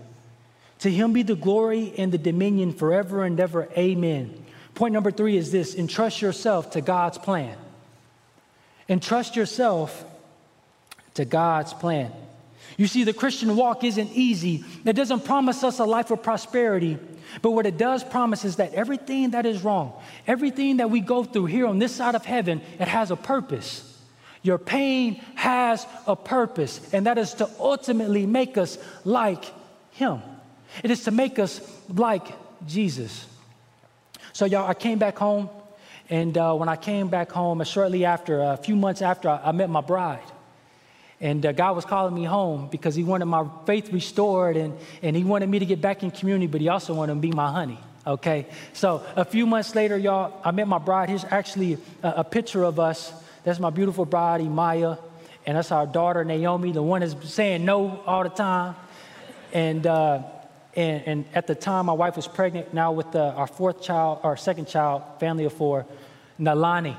[0.80, 3.68] To him be the glory and the dominion forever and ever.
[3.76, 4.44] Amen.
[4.74, 7.56] Point number three is this entrust yourself to God's plan.
[8.88, 10.04] Entrust yourself
[11.14, 12.12] to God's plan.
[12.76, 14.64] You see, the Christian walk isn't easy.
[14.84, 16.98] It doesn't promise us a life of prosperity.
[17.40, 19.92] But what it does promise is that everything that is wrong,
[20.26, 23.88] everything that we go through here on this side of heaven, it has a purpose.
[24.42, 29.44] Your pain has a purpose, and that is to ultimately make us like
[29.92, 30.20] Him.
[30.82, 32.26] It is to make us like
[32.66, 33.26] Jesus.
[34.32, 35.48] So, y'all, I came back home,
[36.12, 39.50] and uh, when I came back home, uh, shortly after, a few months after, I,
[39.52, 40.20] met my bride.
[41.22, 45.16] And uh, God was calling me home because He wanted my faith restored and, and
[45.16, 47.50] He wanted me to get back in community, but He also wanted to be my
[47.50, 47.78] honey.
[48.06, 48.44] Okay?
[48.74, 51.08] So a few months later, y'all, I met my bride.
[51.08, 53.10] Here's actually a, a picture of us.
[53.44, 54.98] That's my beautiful bride, Maya.
[55.46, 58.76] And that's our daughter, Naomi, the one that's saying no all the time.
[59.54, 60.24] And, uh,
[60.74, 64.20] and, and at the time, my wife was pregnant now with the, our fourth child,
[64.22, 65.86] our second child, family of four,
[66.40, 66.96] Nalani.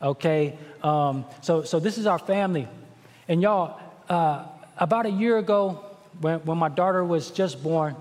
[0.00, 0.56] Okay?
[0.82, 2.66] Um, so, so this is our family.
[3.28, 3.78] And y'all,
[4.08, 4.46] uh,
[4.78, 5.84] about a year ago,
[6.20, 7.94] when, when my daughter was just born,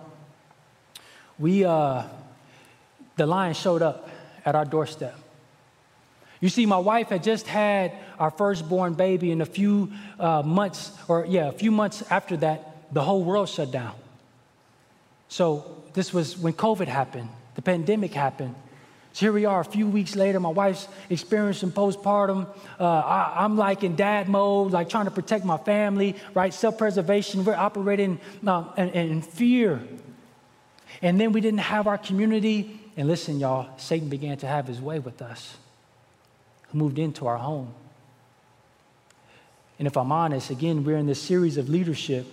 [1.37, 2.03] we, uh,
[3.17, 4.09] the lion showed up
[4.45, 5.15] at our doorstep.
[6.39, 10.91] You see, my wife had just had our firstborn baby, and a few uh, months,
[11.09, 13.93] or yeah, a few months after that, the whole world shut down.
[15.29, 18.55] So this was when COVID happened, the pandemic happened.
[19.13, 20.39] So here we are a few weeks later.
[20.39, 22.47] My wife's experiencing postpartum.
[22.79, 26.53] Uh, I, am like in dad mode, like trying to protect my family, right?
[26.53, 27.43] Self preservation.
[27.43, 29.81] We're operating uh, in, in fear.
[31.01, 32.79] And then we didn't have our community.
[32.97, 35.57] And listen, y'all, Satan began to have his way with us,
[36.71, 37.73] moved into our home.
[39.79, 42.27] And if I'm honest, again, we're in this series of leadership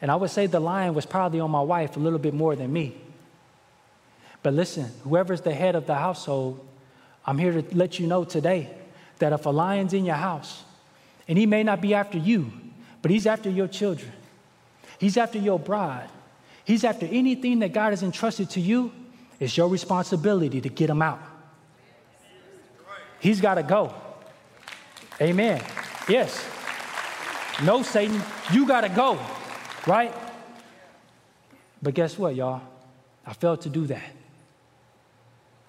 [0.00, 2.54] and I would say the lion was probably on my wife a little bit more
[2.54, 2.94] than me.
[4.42, 6.64] But listen, whoever's the head of the household,
[7.26, 8.70] I'm here to let you know today
[9.18, 10.62] that if a lion's in your house,
[11.26, 12.52] and he may not be after you,
[13.02, 14.12] but he's after your children,
[14.98, 16.08] he's after your bride,
[16.64, 18.92] he's after anything that God has entrusted to you,
[19.40, 21.20] it's your responsibility to get him out.
[23.20, 23.92] He's got to go.
[25.20, 25.62] Amen.
[26.08, 26.44] Yes.
[27.64, 29.18] No, Satan, you got to go.
[29.88, 30.14] Right?
[31.80, 32.60] But guess what, y'all?
[33.26, 34.04] I failed to do that.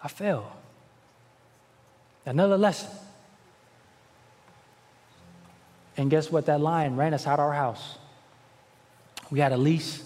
[0.04, 0.46] I failed.
[2.26, 2.90] Another lesson.
[5.96, 6.48] And guess what?
[6.48, 7.98] That lion ran us out of our house.
[9.32, 10.04] We had a lease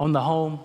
[0.00, 0.58] on the home.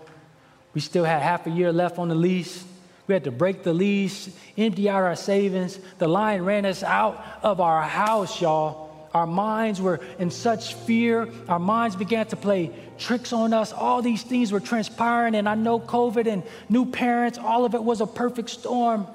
[0.74, 2.65] We still had half a year left on the lease.
[3.05, 5.78] We had to break the lease, empty out our savings.
[5.99, 8.82] The lion ran us out of our house, y'all.
[9.14, 11.30] Our minds were in such fear.
[11.47, 13.72] Our minds began to play tricks on us.
[13.72, 17.84] All these things were transpiring, and I know COVID and new parents, all of it
[17.84, 19.05] was a perfect storm.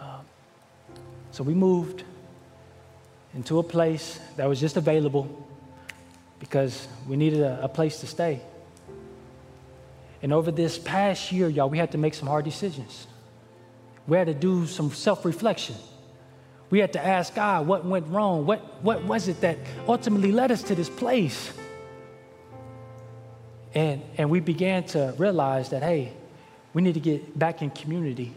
[0.00, 0.20] Um,
[1.30, 2.04] so we moved
[3.34, 5.46] into a place that was just available
[6.40, 8.40] because we needed a, a place to stay.
[10.22, 13.06] And over this past year, y'all, we had to make some hard decisions.
[14.06, 15.76] We had to do some self reflection.
[16.70, 18.44] We had to ask God what went wrong.
[18.44, 21.52] What, what was it that ultimately led us to this place?
[23.74, 26.12] And, and we began to realize that, hey,
[26.74, 28.34] we need to get back in community.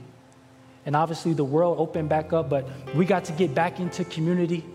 [0.85, 4.65] And obviously, the world opened back up, but we got to get back into community.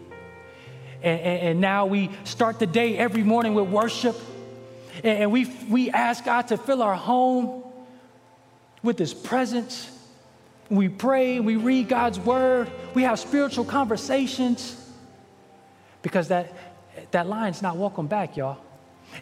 [1.03, 4.17] And, and, and now we start the day every morning with worship.
[5.03, 7.65] And, and we, we ask God to fill our home
[8.83, 9.91] with His presence.
[10.69, 14.83] We pray, we read God's word, we have spiritual conversations
[16.03, 16.53] because that,
[17.13, 18.59] that line's not welcome back, y'all.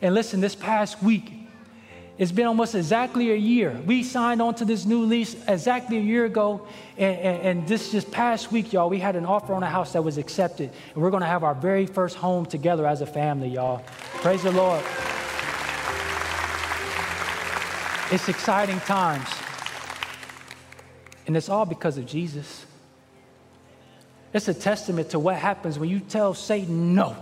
[0.01, 1.33] And listen, this past week,
[2.17, 3.77] it's been almost exactly a year.
[3.87, 6.67] We signed on to this new lease exactly a year ago.
[6.97, 9.95] And, and, and, this just past week, y'all, we had an offer on a house
[9.95, 10.71] that was accepted.
[10.95, 13.83] And we're going to have our very first home together as a family, y'all.
[14.23, 14.83] Praise the Lord.
[18.13, 19.29] It's exciting times.
[21.27, 22.67] And it's all because of Jesus.
[24.33, 27.17] It's a testament to what happens when you tell Satan, no,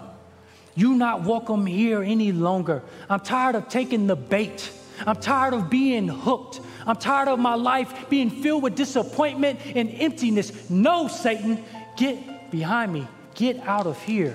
[0.74, 2.82] you're not welcome here any longer.
[3.09, 4.70] I'm tired of taking the bait.
[5.07, 6.61] I'm tired of being hooked.
[6.86, 10.70] I'm tired of my life being filled with disappointment and emptiness.
[10.70, 11.62] No, Satan,
[11.96, 13.07] get behind me.
[13.34, 14.34] Get out of here.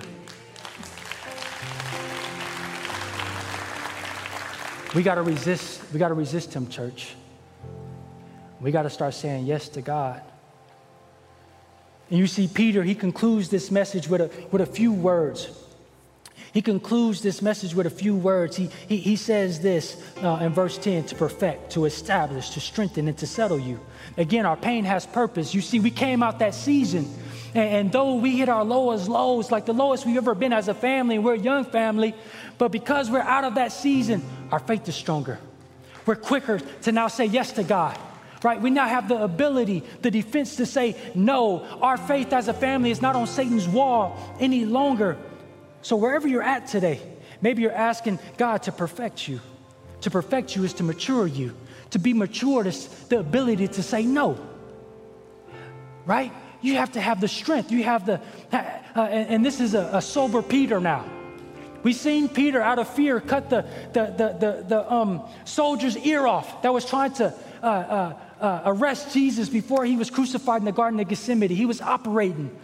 [4.96, 5.82] We got to resist.
[5.92, 7.16] We got to resist him, church.
[8.60, 10.22] We got to start saying yes to God.
[12.10, 15.50] And you see, Peter, he concludes this message with a, with a few words.
[16.54, 18.56] He concludes this message with a few words.
[18.56, 23.08] He, he, he says this uh, in verse 10 to perfect, to establish, to strengthen,
[23.08, 23.80] and to settle you.
[24.16, 25.54] Again, our pain has purpose.
[25.54, 27.14] You see, we came out that season,
[27.54, 30.70] and, and though we hit our lowest lows, like the lowest we've ever been as
[30.70, 32.16] a family, and we're a young family,
[32.58, 35.40] but because we're out of that season, our faith is stronger.
[36.06, 38.00] We're quicker to now say yes to God
[38.44, 38.62] right?
[38.62, 42.92] We now have the ability, the defense to say, no, our faith as a family
[42.92, 45.18] is not on Satan's wall any longer.
[45.82, 47.00] So, wherever you're at today,
[47.42, 49.40] maybe you're asking God to perfect you.
[50.02, 51.56] To perfect you is to mature you.
[51.92, 54.38] To be matured is the ability to say no,
[56.06, 56.32] right?
[56.62, 57.72] You have to have the strength.
[57.72, 58.20] You have the,
[58.52, 61.06] uh, and, this is a, a sober Peter now.
[61.84, 66.28] We've seen Peter, out of fear, cut the, the, the, the, the um, soldier's ear
[66.28, 70.66] off that was trying to uh, uh, uh, arrest Jesus before he was crucified in
[70.66, 71.50] the Garden of Gethsemane.
[71.50, 72.56] He was operating,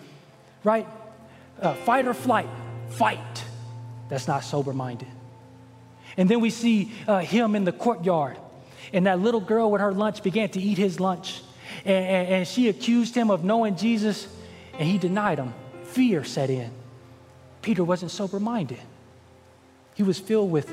[0.64, 0.88] right?
[1.62, 2.50] Uh, fight or flight,
[2.90, 3.44] fight.
[4.10, 5.08] That's not sober minded.
[6.18, 8.38] And then we see uh, him in the courtyard,
[8.92, 11.42] and that little girl with her lunch began to eat his lunch.
[11.86, 14.28] And, and, and she accused him of knowing Jesus,
[14.78, 15.54] and he denied him.
[15.86, 16.72] Fear set in.
[17.62, 18.80] Peter wasn't sober minded,
[19.96, 20.72] he was filled with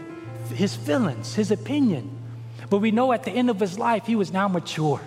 [0.53, 2.20] his feelings, his opinion.
[2.71, 5.01] But we know at the end of his life, he was now mature.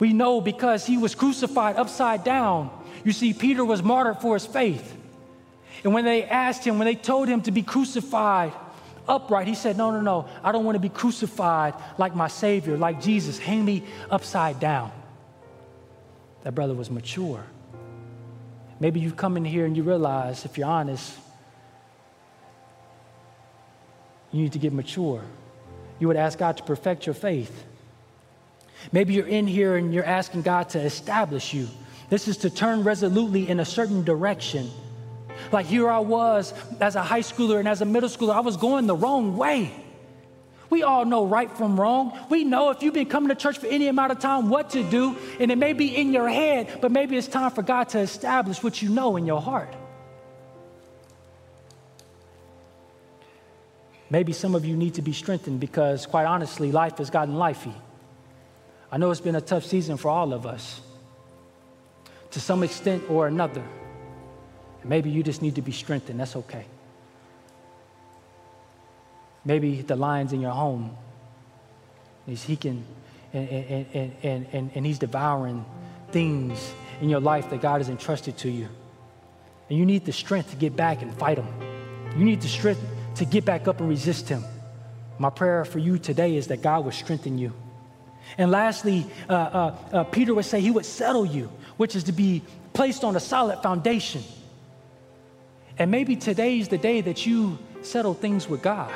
[0.00, 2.70] We know because he was crucified upside down.
[3.04, 4.98] You see, Peter was martyred for his faith.
[5.84, 8.52] And when they asked him, when they told him to be crucified
[9.08, 12.76] upright, he said, No, no, no, I don't want to be crucified like my Savior,
[12.76, 13.38] like Jesus.
[13.38, 14.90] Hang me upside down.
[16.42, 17.44] That brother was mature.
[18.80, 21.16] Maybe you come in here and you realize, if you're honest,
[24.32, 25.22] you need to get mature
[26.02, 27.64] you would ask God to perfect your faith.
[28.90, 31.68] Maybe you're in here and you're asking God to establish you.
[32.10, 34.68] This is to turn resolutely in a certain direction.
[35.52, 38.56] Like here I was as a high schooler and as a middle schooler, I was
[38.56, 39.72] going the wrong way.
[40.70, 42.18] We all know right from wrong.
[42.28, 44.82] We know if you've been coming to church for any amount of time what to
[44.82, 48.00] do, and it may be in your head, but maybe it's time for God to
[48.00, 49.72] establish what you know in your heart.
[54.12, 57.72] Maybe some of you need to be strengthened because, quite honestly, life has gotten lifey.
[58.92, 60.82] I know it's been a tough season for all of us
[62.32, 63.64] to some extent or another.
[64.84, 66.20] Maybe you just need to be strengthened.
[66.20, 66.66] That's okay.
[69.46, 70.94] Maybe the lion's in your home.
[72.26, 72.84] He's, he can,
[73.32, 75.64] and, and, and, and, and he's devouring
[76.10, 78.68] things in your life that God has entrusted to you.
[79.70, 81.48] And you need the strength to get back and fight them.
[82.14, 82.82] You need the strength
[83.16, 84.44] to get back up and resist him.
[85.18, 87.52] My prayer for you today is that God would strengthen you.
[88.38, 92.12] And lastly, uh, uh, uh, Peter would say he would settle you, which is to
[92.12, 92.42] be
[92.72, 94.22] placed on a solid foundation.
[95.78, 98.92] And maybe today is the day that you settle things with God.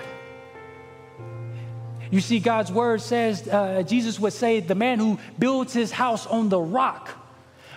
[2.11, 6.27] You see, God's word says, uh, Jesus would say, the man who builds his house
[6.27, 7.11] on the rock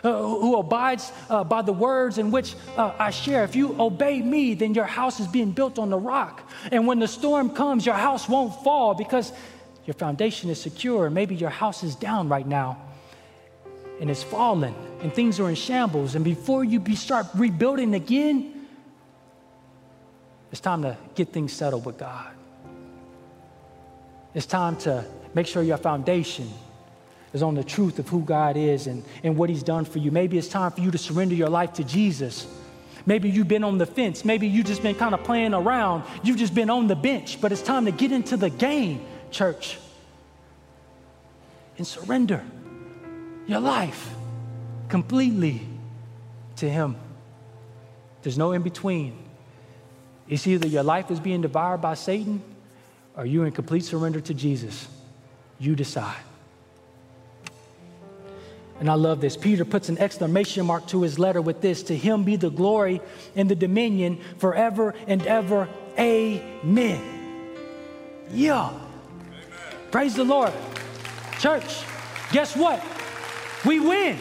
[0.03, 3.43] uh, who abides uh, by the words in which uh, I share.
[3.43, 6.49] If you obey me, then your house is being built on the rock.
[6.71, 9.31] And when the storm comes, your house won't fall because
[9.85, 11.09] your foundation is secure.
[11.09, 12.77] Maybe your house is down right now.
[13.99, 18.67] and it's fallen and things are in shambles, and before you be start rebuilding again,
[20.51, 22.31] it's time to get things settled with God.
[24.33, 26.49] It's time to make sure your foundation
[27.33, 30.11] is on the truth of who God is and, and what He's done for you.
[30.11, 32.47] Maybe it's time for you to surrender your life to Jesus.
[33.05, 34.25] Maybe you've been on the fence.
[34.25, 36.03] Maybe you've just been kind of playing around.
[36.23, 39.77] You've just been on the bench, but it's time to get into the game, church,
[41.77, 42.43] and surrender
[43.47, 44.13] your life
[44.89, 45.61] completely
[46.57, 46.95] to Him.
[48.21, 49.17] There's no in between.
[50.27, 52.43] It's either your life is being devoured by Satan
[53.15, 54.87] or you're in complete surrender to Jesus.
[55.57, 56.15] You decide.
[58.79, 59.35] And I love this.
[59.35, 63.01] Peter puts an exclamation mark to his letter with this To him be the glory
[63.35, 65.67] and the dominion forever and ever.
[65.97, 67.01] Amen.
[68.31, 68.69] Yeah.
[68.69, 68.79] Amen.
[69.91, 70.53] Praise the Lord.
[71.39, 71.83] Church,
[72.31, 72.83] guess what?
[73.65, 74.17] We win.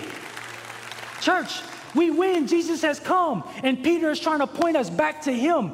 [1.20, 1.60] Church,
[1.94, 2.46] we win.
[2.46, 5.72] Jesus has come, and Peter is trying to point us back to him.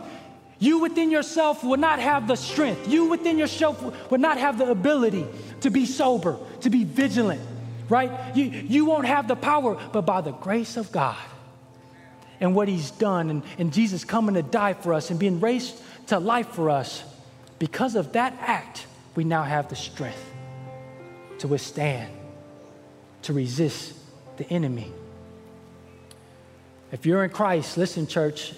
[0.59, 2.89] You within yourself will not have the strength.
[2.89, 5.26] You within yourself will not have the ability
[5.61, 7.41] to be sober, to be vigilant,
[7.89, 8.37] right?
[8.37, 11.16] You, you won't have the power, but by the grace of God
[12.41, 15.80] and what He's done, and, and Jesus coming to die for us and being raised
[16.09, 17.03] to life for us,
[17.59, 20.32] because of that act, we now have the strength
[21.39, 22.12] to withstand,
[23.22, 23.95] to resist
[24.37, 24.93] the enemy.
[26.93, 28.53] If you're in Christ, listen, church,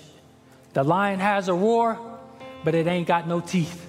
[0.72, 1.99] the lion has a roar,
[2.64, 3.86] but it ain't got no teeth.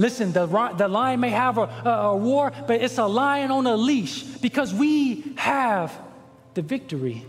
[0.00, 0.46] Listen, the,
[0.78, 4.22] the lion may have a, a, a roar, but it's a lion on a leash
[4.22, 5.92] because we have
[6.54, 7.22] the victory.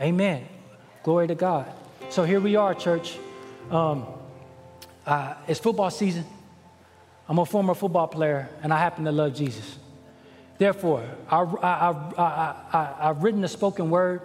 [0.00, 0.46] Amen.
[1.02, 1.72] Glory to God.
[2.08, 3.18] So here we are, church.
[3.68, 4.06] Um,
[5.04, 6.24] uh, it's football season.
[7.28, 9.76] I'm a former football player, and I happen to love Jesus.
[10.56, 14.22] Therefore, I, I, I've written a spoken word,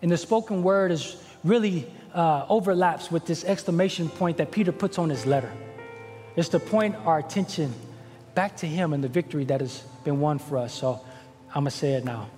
[0.00, 4.96] and the spoken word is really uh, overlaps with this exclamation point that Peter puts
[4.96, 5.50] on his letter
[6.36, 7.74] is to point our attention
[8.34, 10.72] back to Him and the victory that has been won for us.
[10.72, 11.00] So
[11.48, 12.28] I'm going to say it now.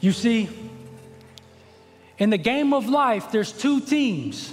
[0.00, 0.50] You see,
[2.18, 4.52] in the game of life, there's two teams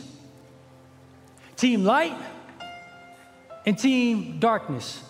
[1.58, 2.16] Team Light
[3.66, 5.04] and Team Darkness.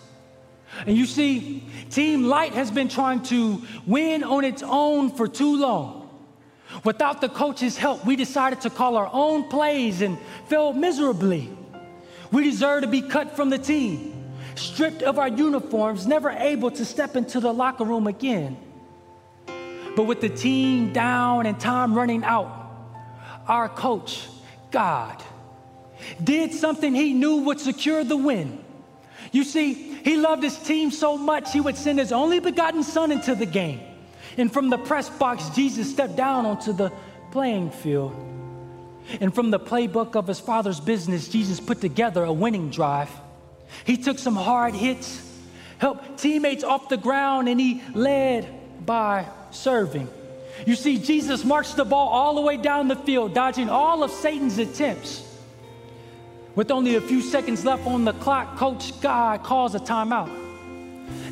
[0.86, 5.58] And you see, Team Light has been trying to win on its own for too
[5.58, 6.01] long.
[6.84, 11.50] Without the coach's help, we decided to call our own plays and failed miserably.
[12.30, 16.84] We deserve to be cut from the team, stripped of our uniforms, never able to
[16.84, 18.56] step into the locker room again.
[19.94, 22.58] But with the team down and time running out,
[23.46, 24.26] our coach,
[24.70, 25.22] God,
[26.22, 28.64] did something he knew would secure the win.
[29.30, 33.12] You see, he loved his team so much, he would send his only begotten son
[33.12, 33.91] into the game
[34.36, 36.92] and from the press box, Jesus stepped down onto the
[37.30, 38.14] playing field.
[39.20, 43.10] And from the playbook of his father's business, Jesus put together a winning drive.
[43.84, 45.20] He took some hard hits,
[45.78, 50.08] helped teammates off the ground, and he led by serving.
[50.66, 54.10] You see, Jesus marched the ball all the way down the field, dodging all of
[54.10, 55.28] Satan's attempts.
[56.54, 60.41] With only a few seconds left on the clock, Coach God calls a timeout.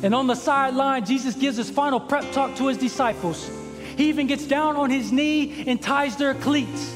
[0.03, 3.49] And on the sideline, Jesus gives his final prep talk to his disciples.
[3.97, 6.95] He even gets down on his knee and ties their cleats.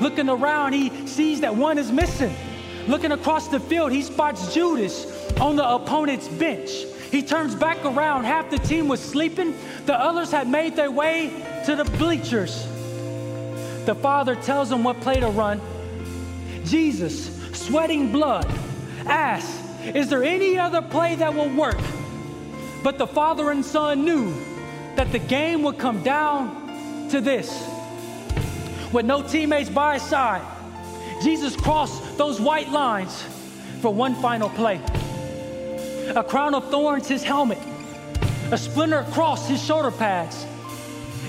[0.00, 2.34] Looking around, he sees that one is missing.
[2.88, 6.70] Looking across the field, he spots Judas on the opponent's bench.
[7.10, 8.24] He turns back around.
[8.24, 9.54] Half the team was sleeping,
[9.84, 11.28] the others had made their way
[11.66, 12.66] to the bleachers.
[13.84, 15.60] The father tells him what play to run.
[16.64, 18.46] Jesus, sweating blood,
[19.06, 19.60] asks,
[19.94, 21.80] Is there any other play that will work?
[22.82, 24.34] But the father and son knew
[24.96, 27.68] that the game would come down to this.
[28.92, 30.42] With no teammates by his side,
[31.22, 33.22] Jesus crossed those white lines
[33.80, 34.80] for one final play.
[36.16, 37.58] A crown of thorns, his helmet,
[38.50, 40.46] a splinter across his shoulder pads.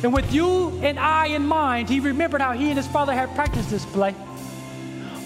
[0.03, 3.35] And with you and I in mind, he remembered how he and his father had
[3.35, 4.15] practiced this play.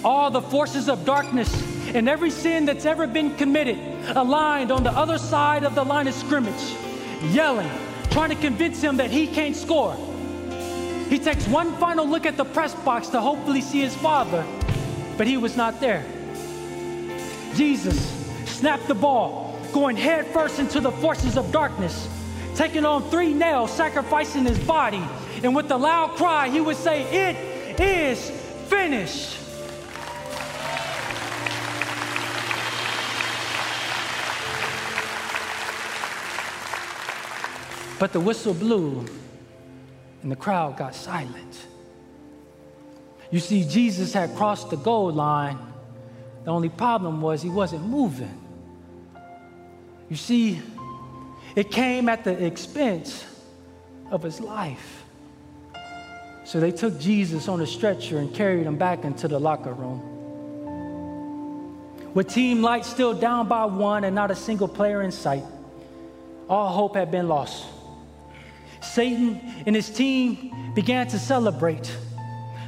[0.03, 1.49] All the forces of darkness
[1.95, 6.07] and every sin that's ever been committed aligned on the other side of the line
[6.07, 6.75] of scrimmage,
[7.31, 7.69] yelling,
[8.11, 9.95] trying to convince him that he can't score.
[11.09, 14.45] He takes one final look at the press box to hopefully see his father,
[15.17, 16.03] but he was not there.
[17.55, 18.11] Jesus
[18.45, 22.09] snapped the ball, going headfirst into the forces of darkness,
[22.55, 25.03] taking on three nails, sacrificing his body.
[25.43, 28.29] And with a loud cry, he would say, It is
[28.67, 29.44] finished.
[37.99, 39.05] But the whistle blew
[40.21, 41.67] and the crowd got silent.
[43.31, 45.57] You see, Jesus had crossed the goal line.
[46.43, 48.41] The only problem was he wasn't moving.
[50.09, 50.61] You see,
[51.55, 53.25] it came at the expense
[54.11, 55.03] of his life.
[56.43, 60.11] So they took Jesus on a stretcher and carried him back into the locker room.
[62.13, 65.43] With team lights still down by one and not a single player in sight,
[66.47, 67.65] all hope had been lost.
[68.85, 71.95] Satan and his team began to celebrate.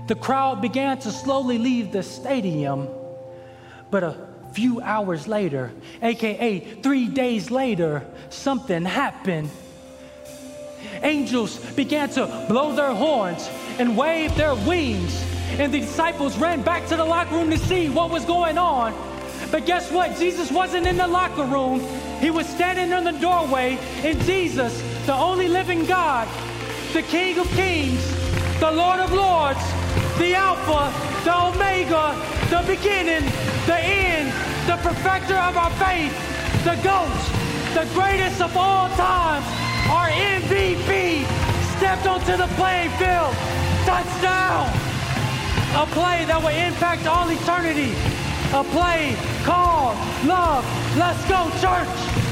[0.08, 2.88] The crowd began to slowly leave the stadium.
[3.92, 9.50] But a few hours later, AKA three days later, something happened.
[11.04, 13.50] Angels began to blow their horns
[13.80, 15.24] and wave their wings,
[15.60, 18.94] and the disciples ran back to the locker room to see what was going on.
[19.52, 20.18] But guess what?
[20.18, 21.80] Jesus wasn't in the locker room.
[22.20, 26.28] He was standing in the doorway, and Jesus, the only living God,
[26.92, 28.04] the King of Kings,
[28.60, 29.64] the Lord of Lords,
[30.20, 30.92] the Alpha,
[31.24, 32.12] the Omega,
[32.50, 33.24] the beginning,
[33.66, 34.34] the end,
[34.68, 36.12] the perfecter of our faith,
[36.66, 37.16] the GOAT,
[37.74, 39.46] the greatest of all times,
[39.88, 41.24] our MVP,
[41.78, 43.34] stepped onto the playing field.
[43.88, 44.68] Touchdown!
[45.80, 47.96] A play that will impact all eternity.
[48.52, 49.96] A play called
[50.28, 50.66] love.
[50.98, 52.27] Let's go, church!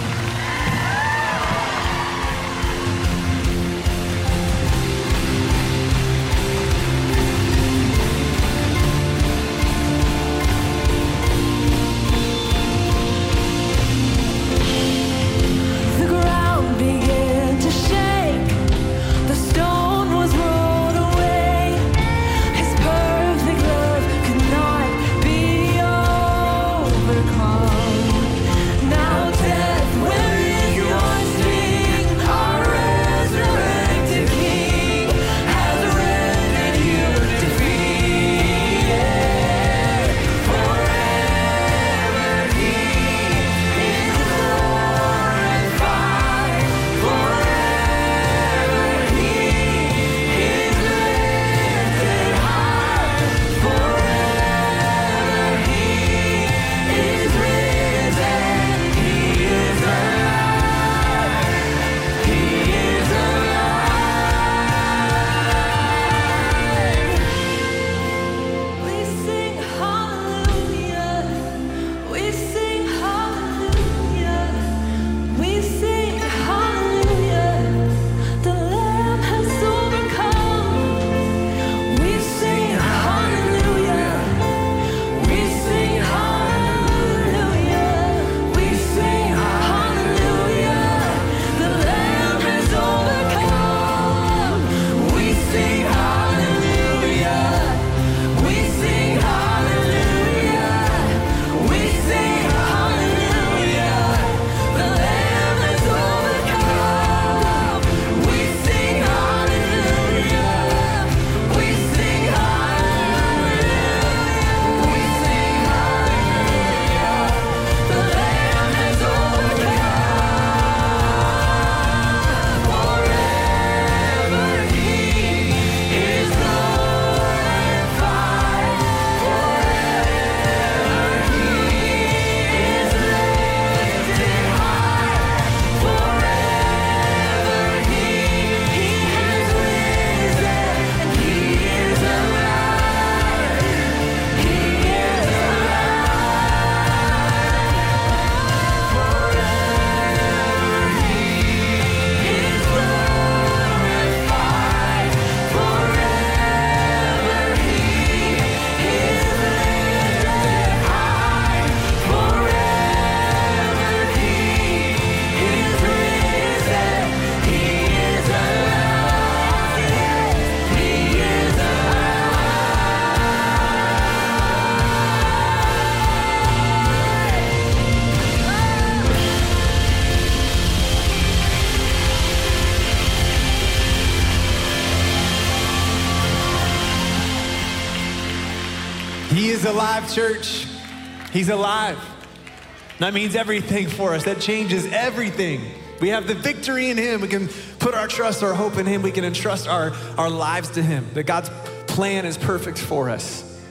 [193.06, 194.24] That means everything for us.
[194.24, 195.62] That changes everything.
[196.01, 197.22] We have the victory in Him.
[197.22, 199.03] We can put our trust, our hope in Him.
[199.03, 201.08] We can entrust our, our lives to Him.
[201.14, 201.51] That God's
[201.86, 203.62] plan is perfect for us.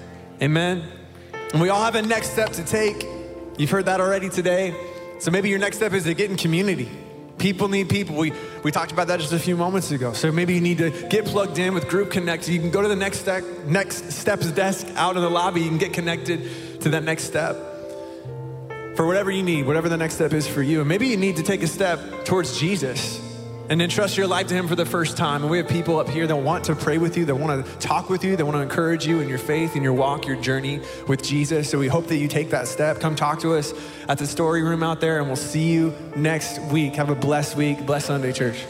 [0.40, 0.84] Amen.
[1.52, 3.04] And we all have a next step to take.
[3.58, 4.72] You've heard that already today.
[5.18, 6.88] So maybe your next step is to get in community.
[7.36, 8.14] People need people.
[8.14, 8.32] We,
[8.62, 10.12] we talked about that just a few moments ago.
[10.12, 12.48] So maybe you need to get plugged in with Group Connect.
[12.48, 15.60] You can go to the next step, next steps desk out in the lobby.
[15.60, 17.73] You can get connected to that next step
[18.96, 20.80] for whatever you need, whatever the next step is for you.
[20.80, 23.20] And maybe you need to take a step towards Jesus
[23.68, 25.42] and entrust your life to Him for the first time.
[25.42, 27.78] And we have people up here that want to pray with you, that want to
[27.78, 30.36] talk with you, that want to encourage you in your faith, in your walk, your
[30.36, 31.70] journey with Jesus.
[31.70, 33.00] So we hope that you take that step.
[33.00, 33.72] Come talk to us
[34.08, 36.94] at the story room out there, and we'll see you next week.
[36.96, 37.86] Have a blessed week.
[37.86, 38.64] Blessed Sunday, church.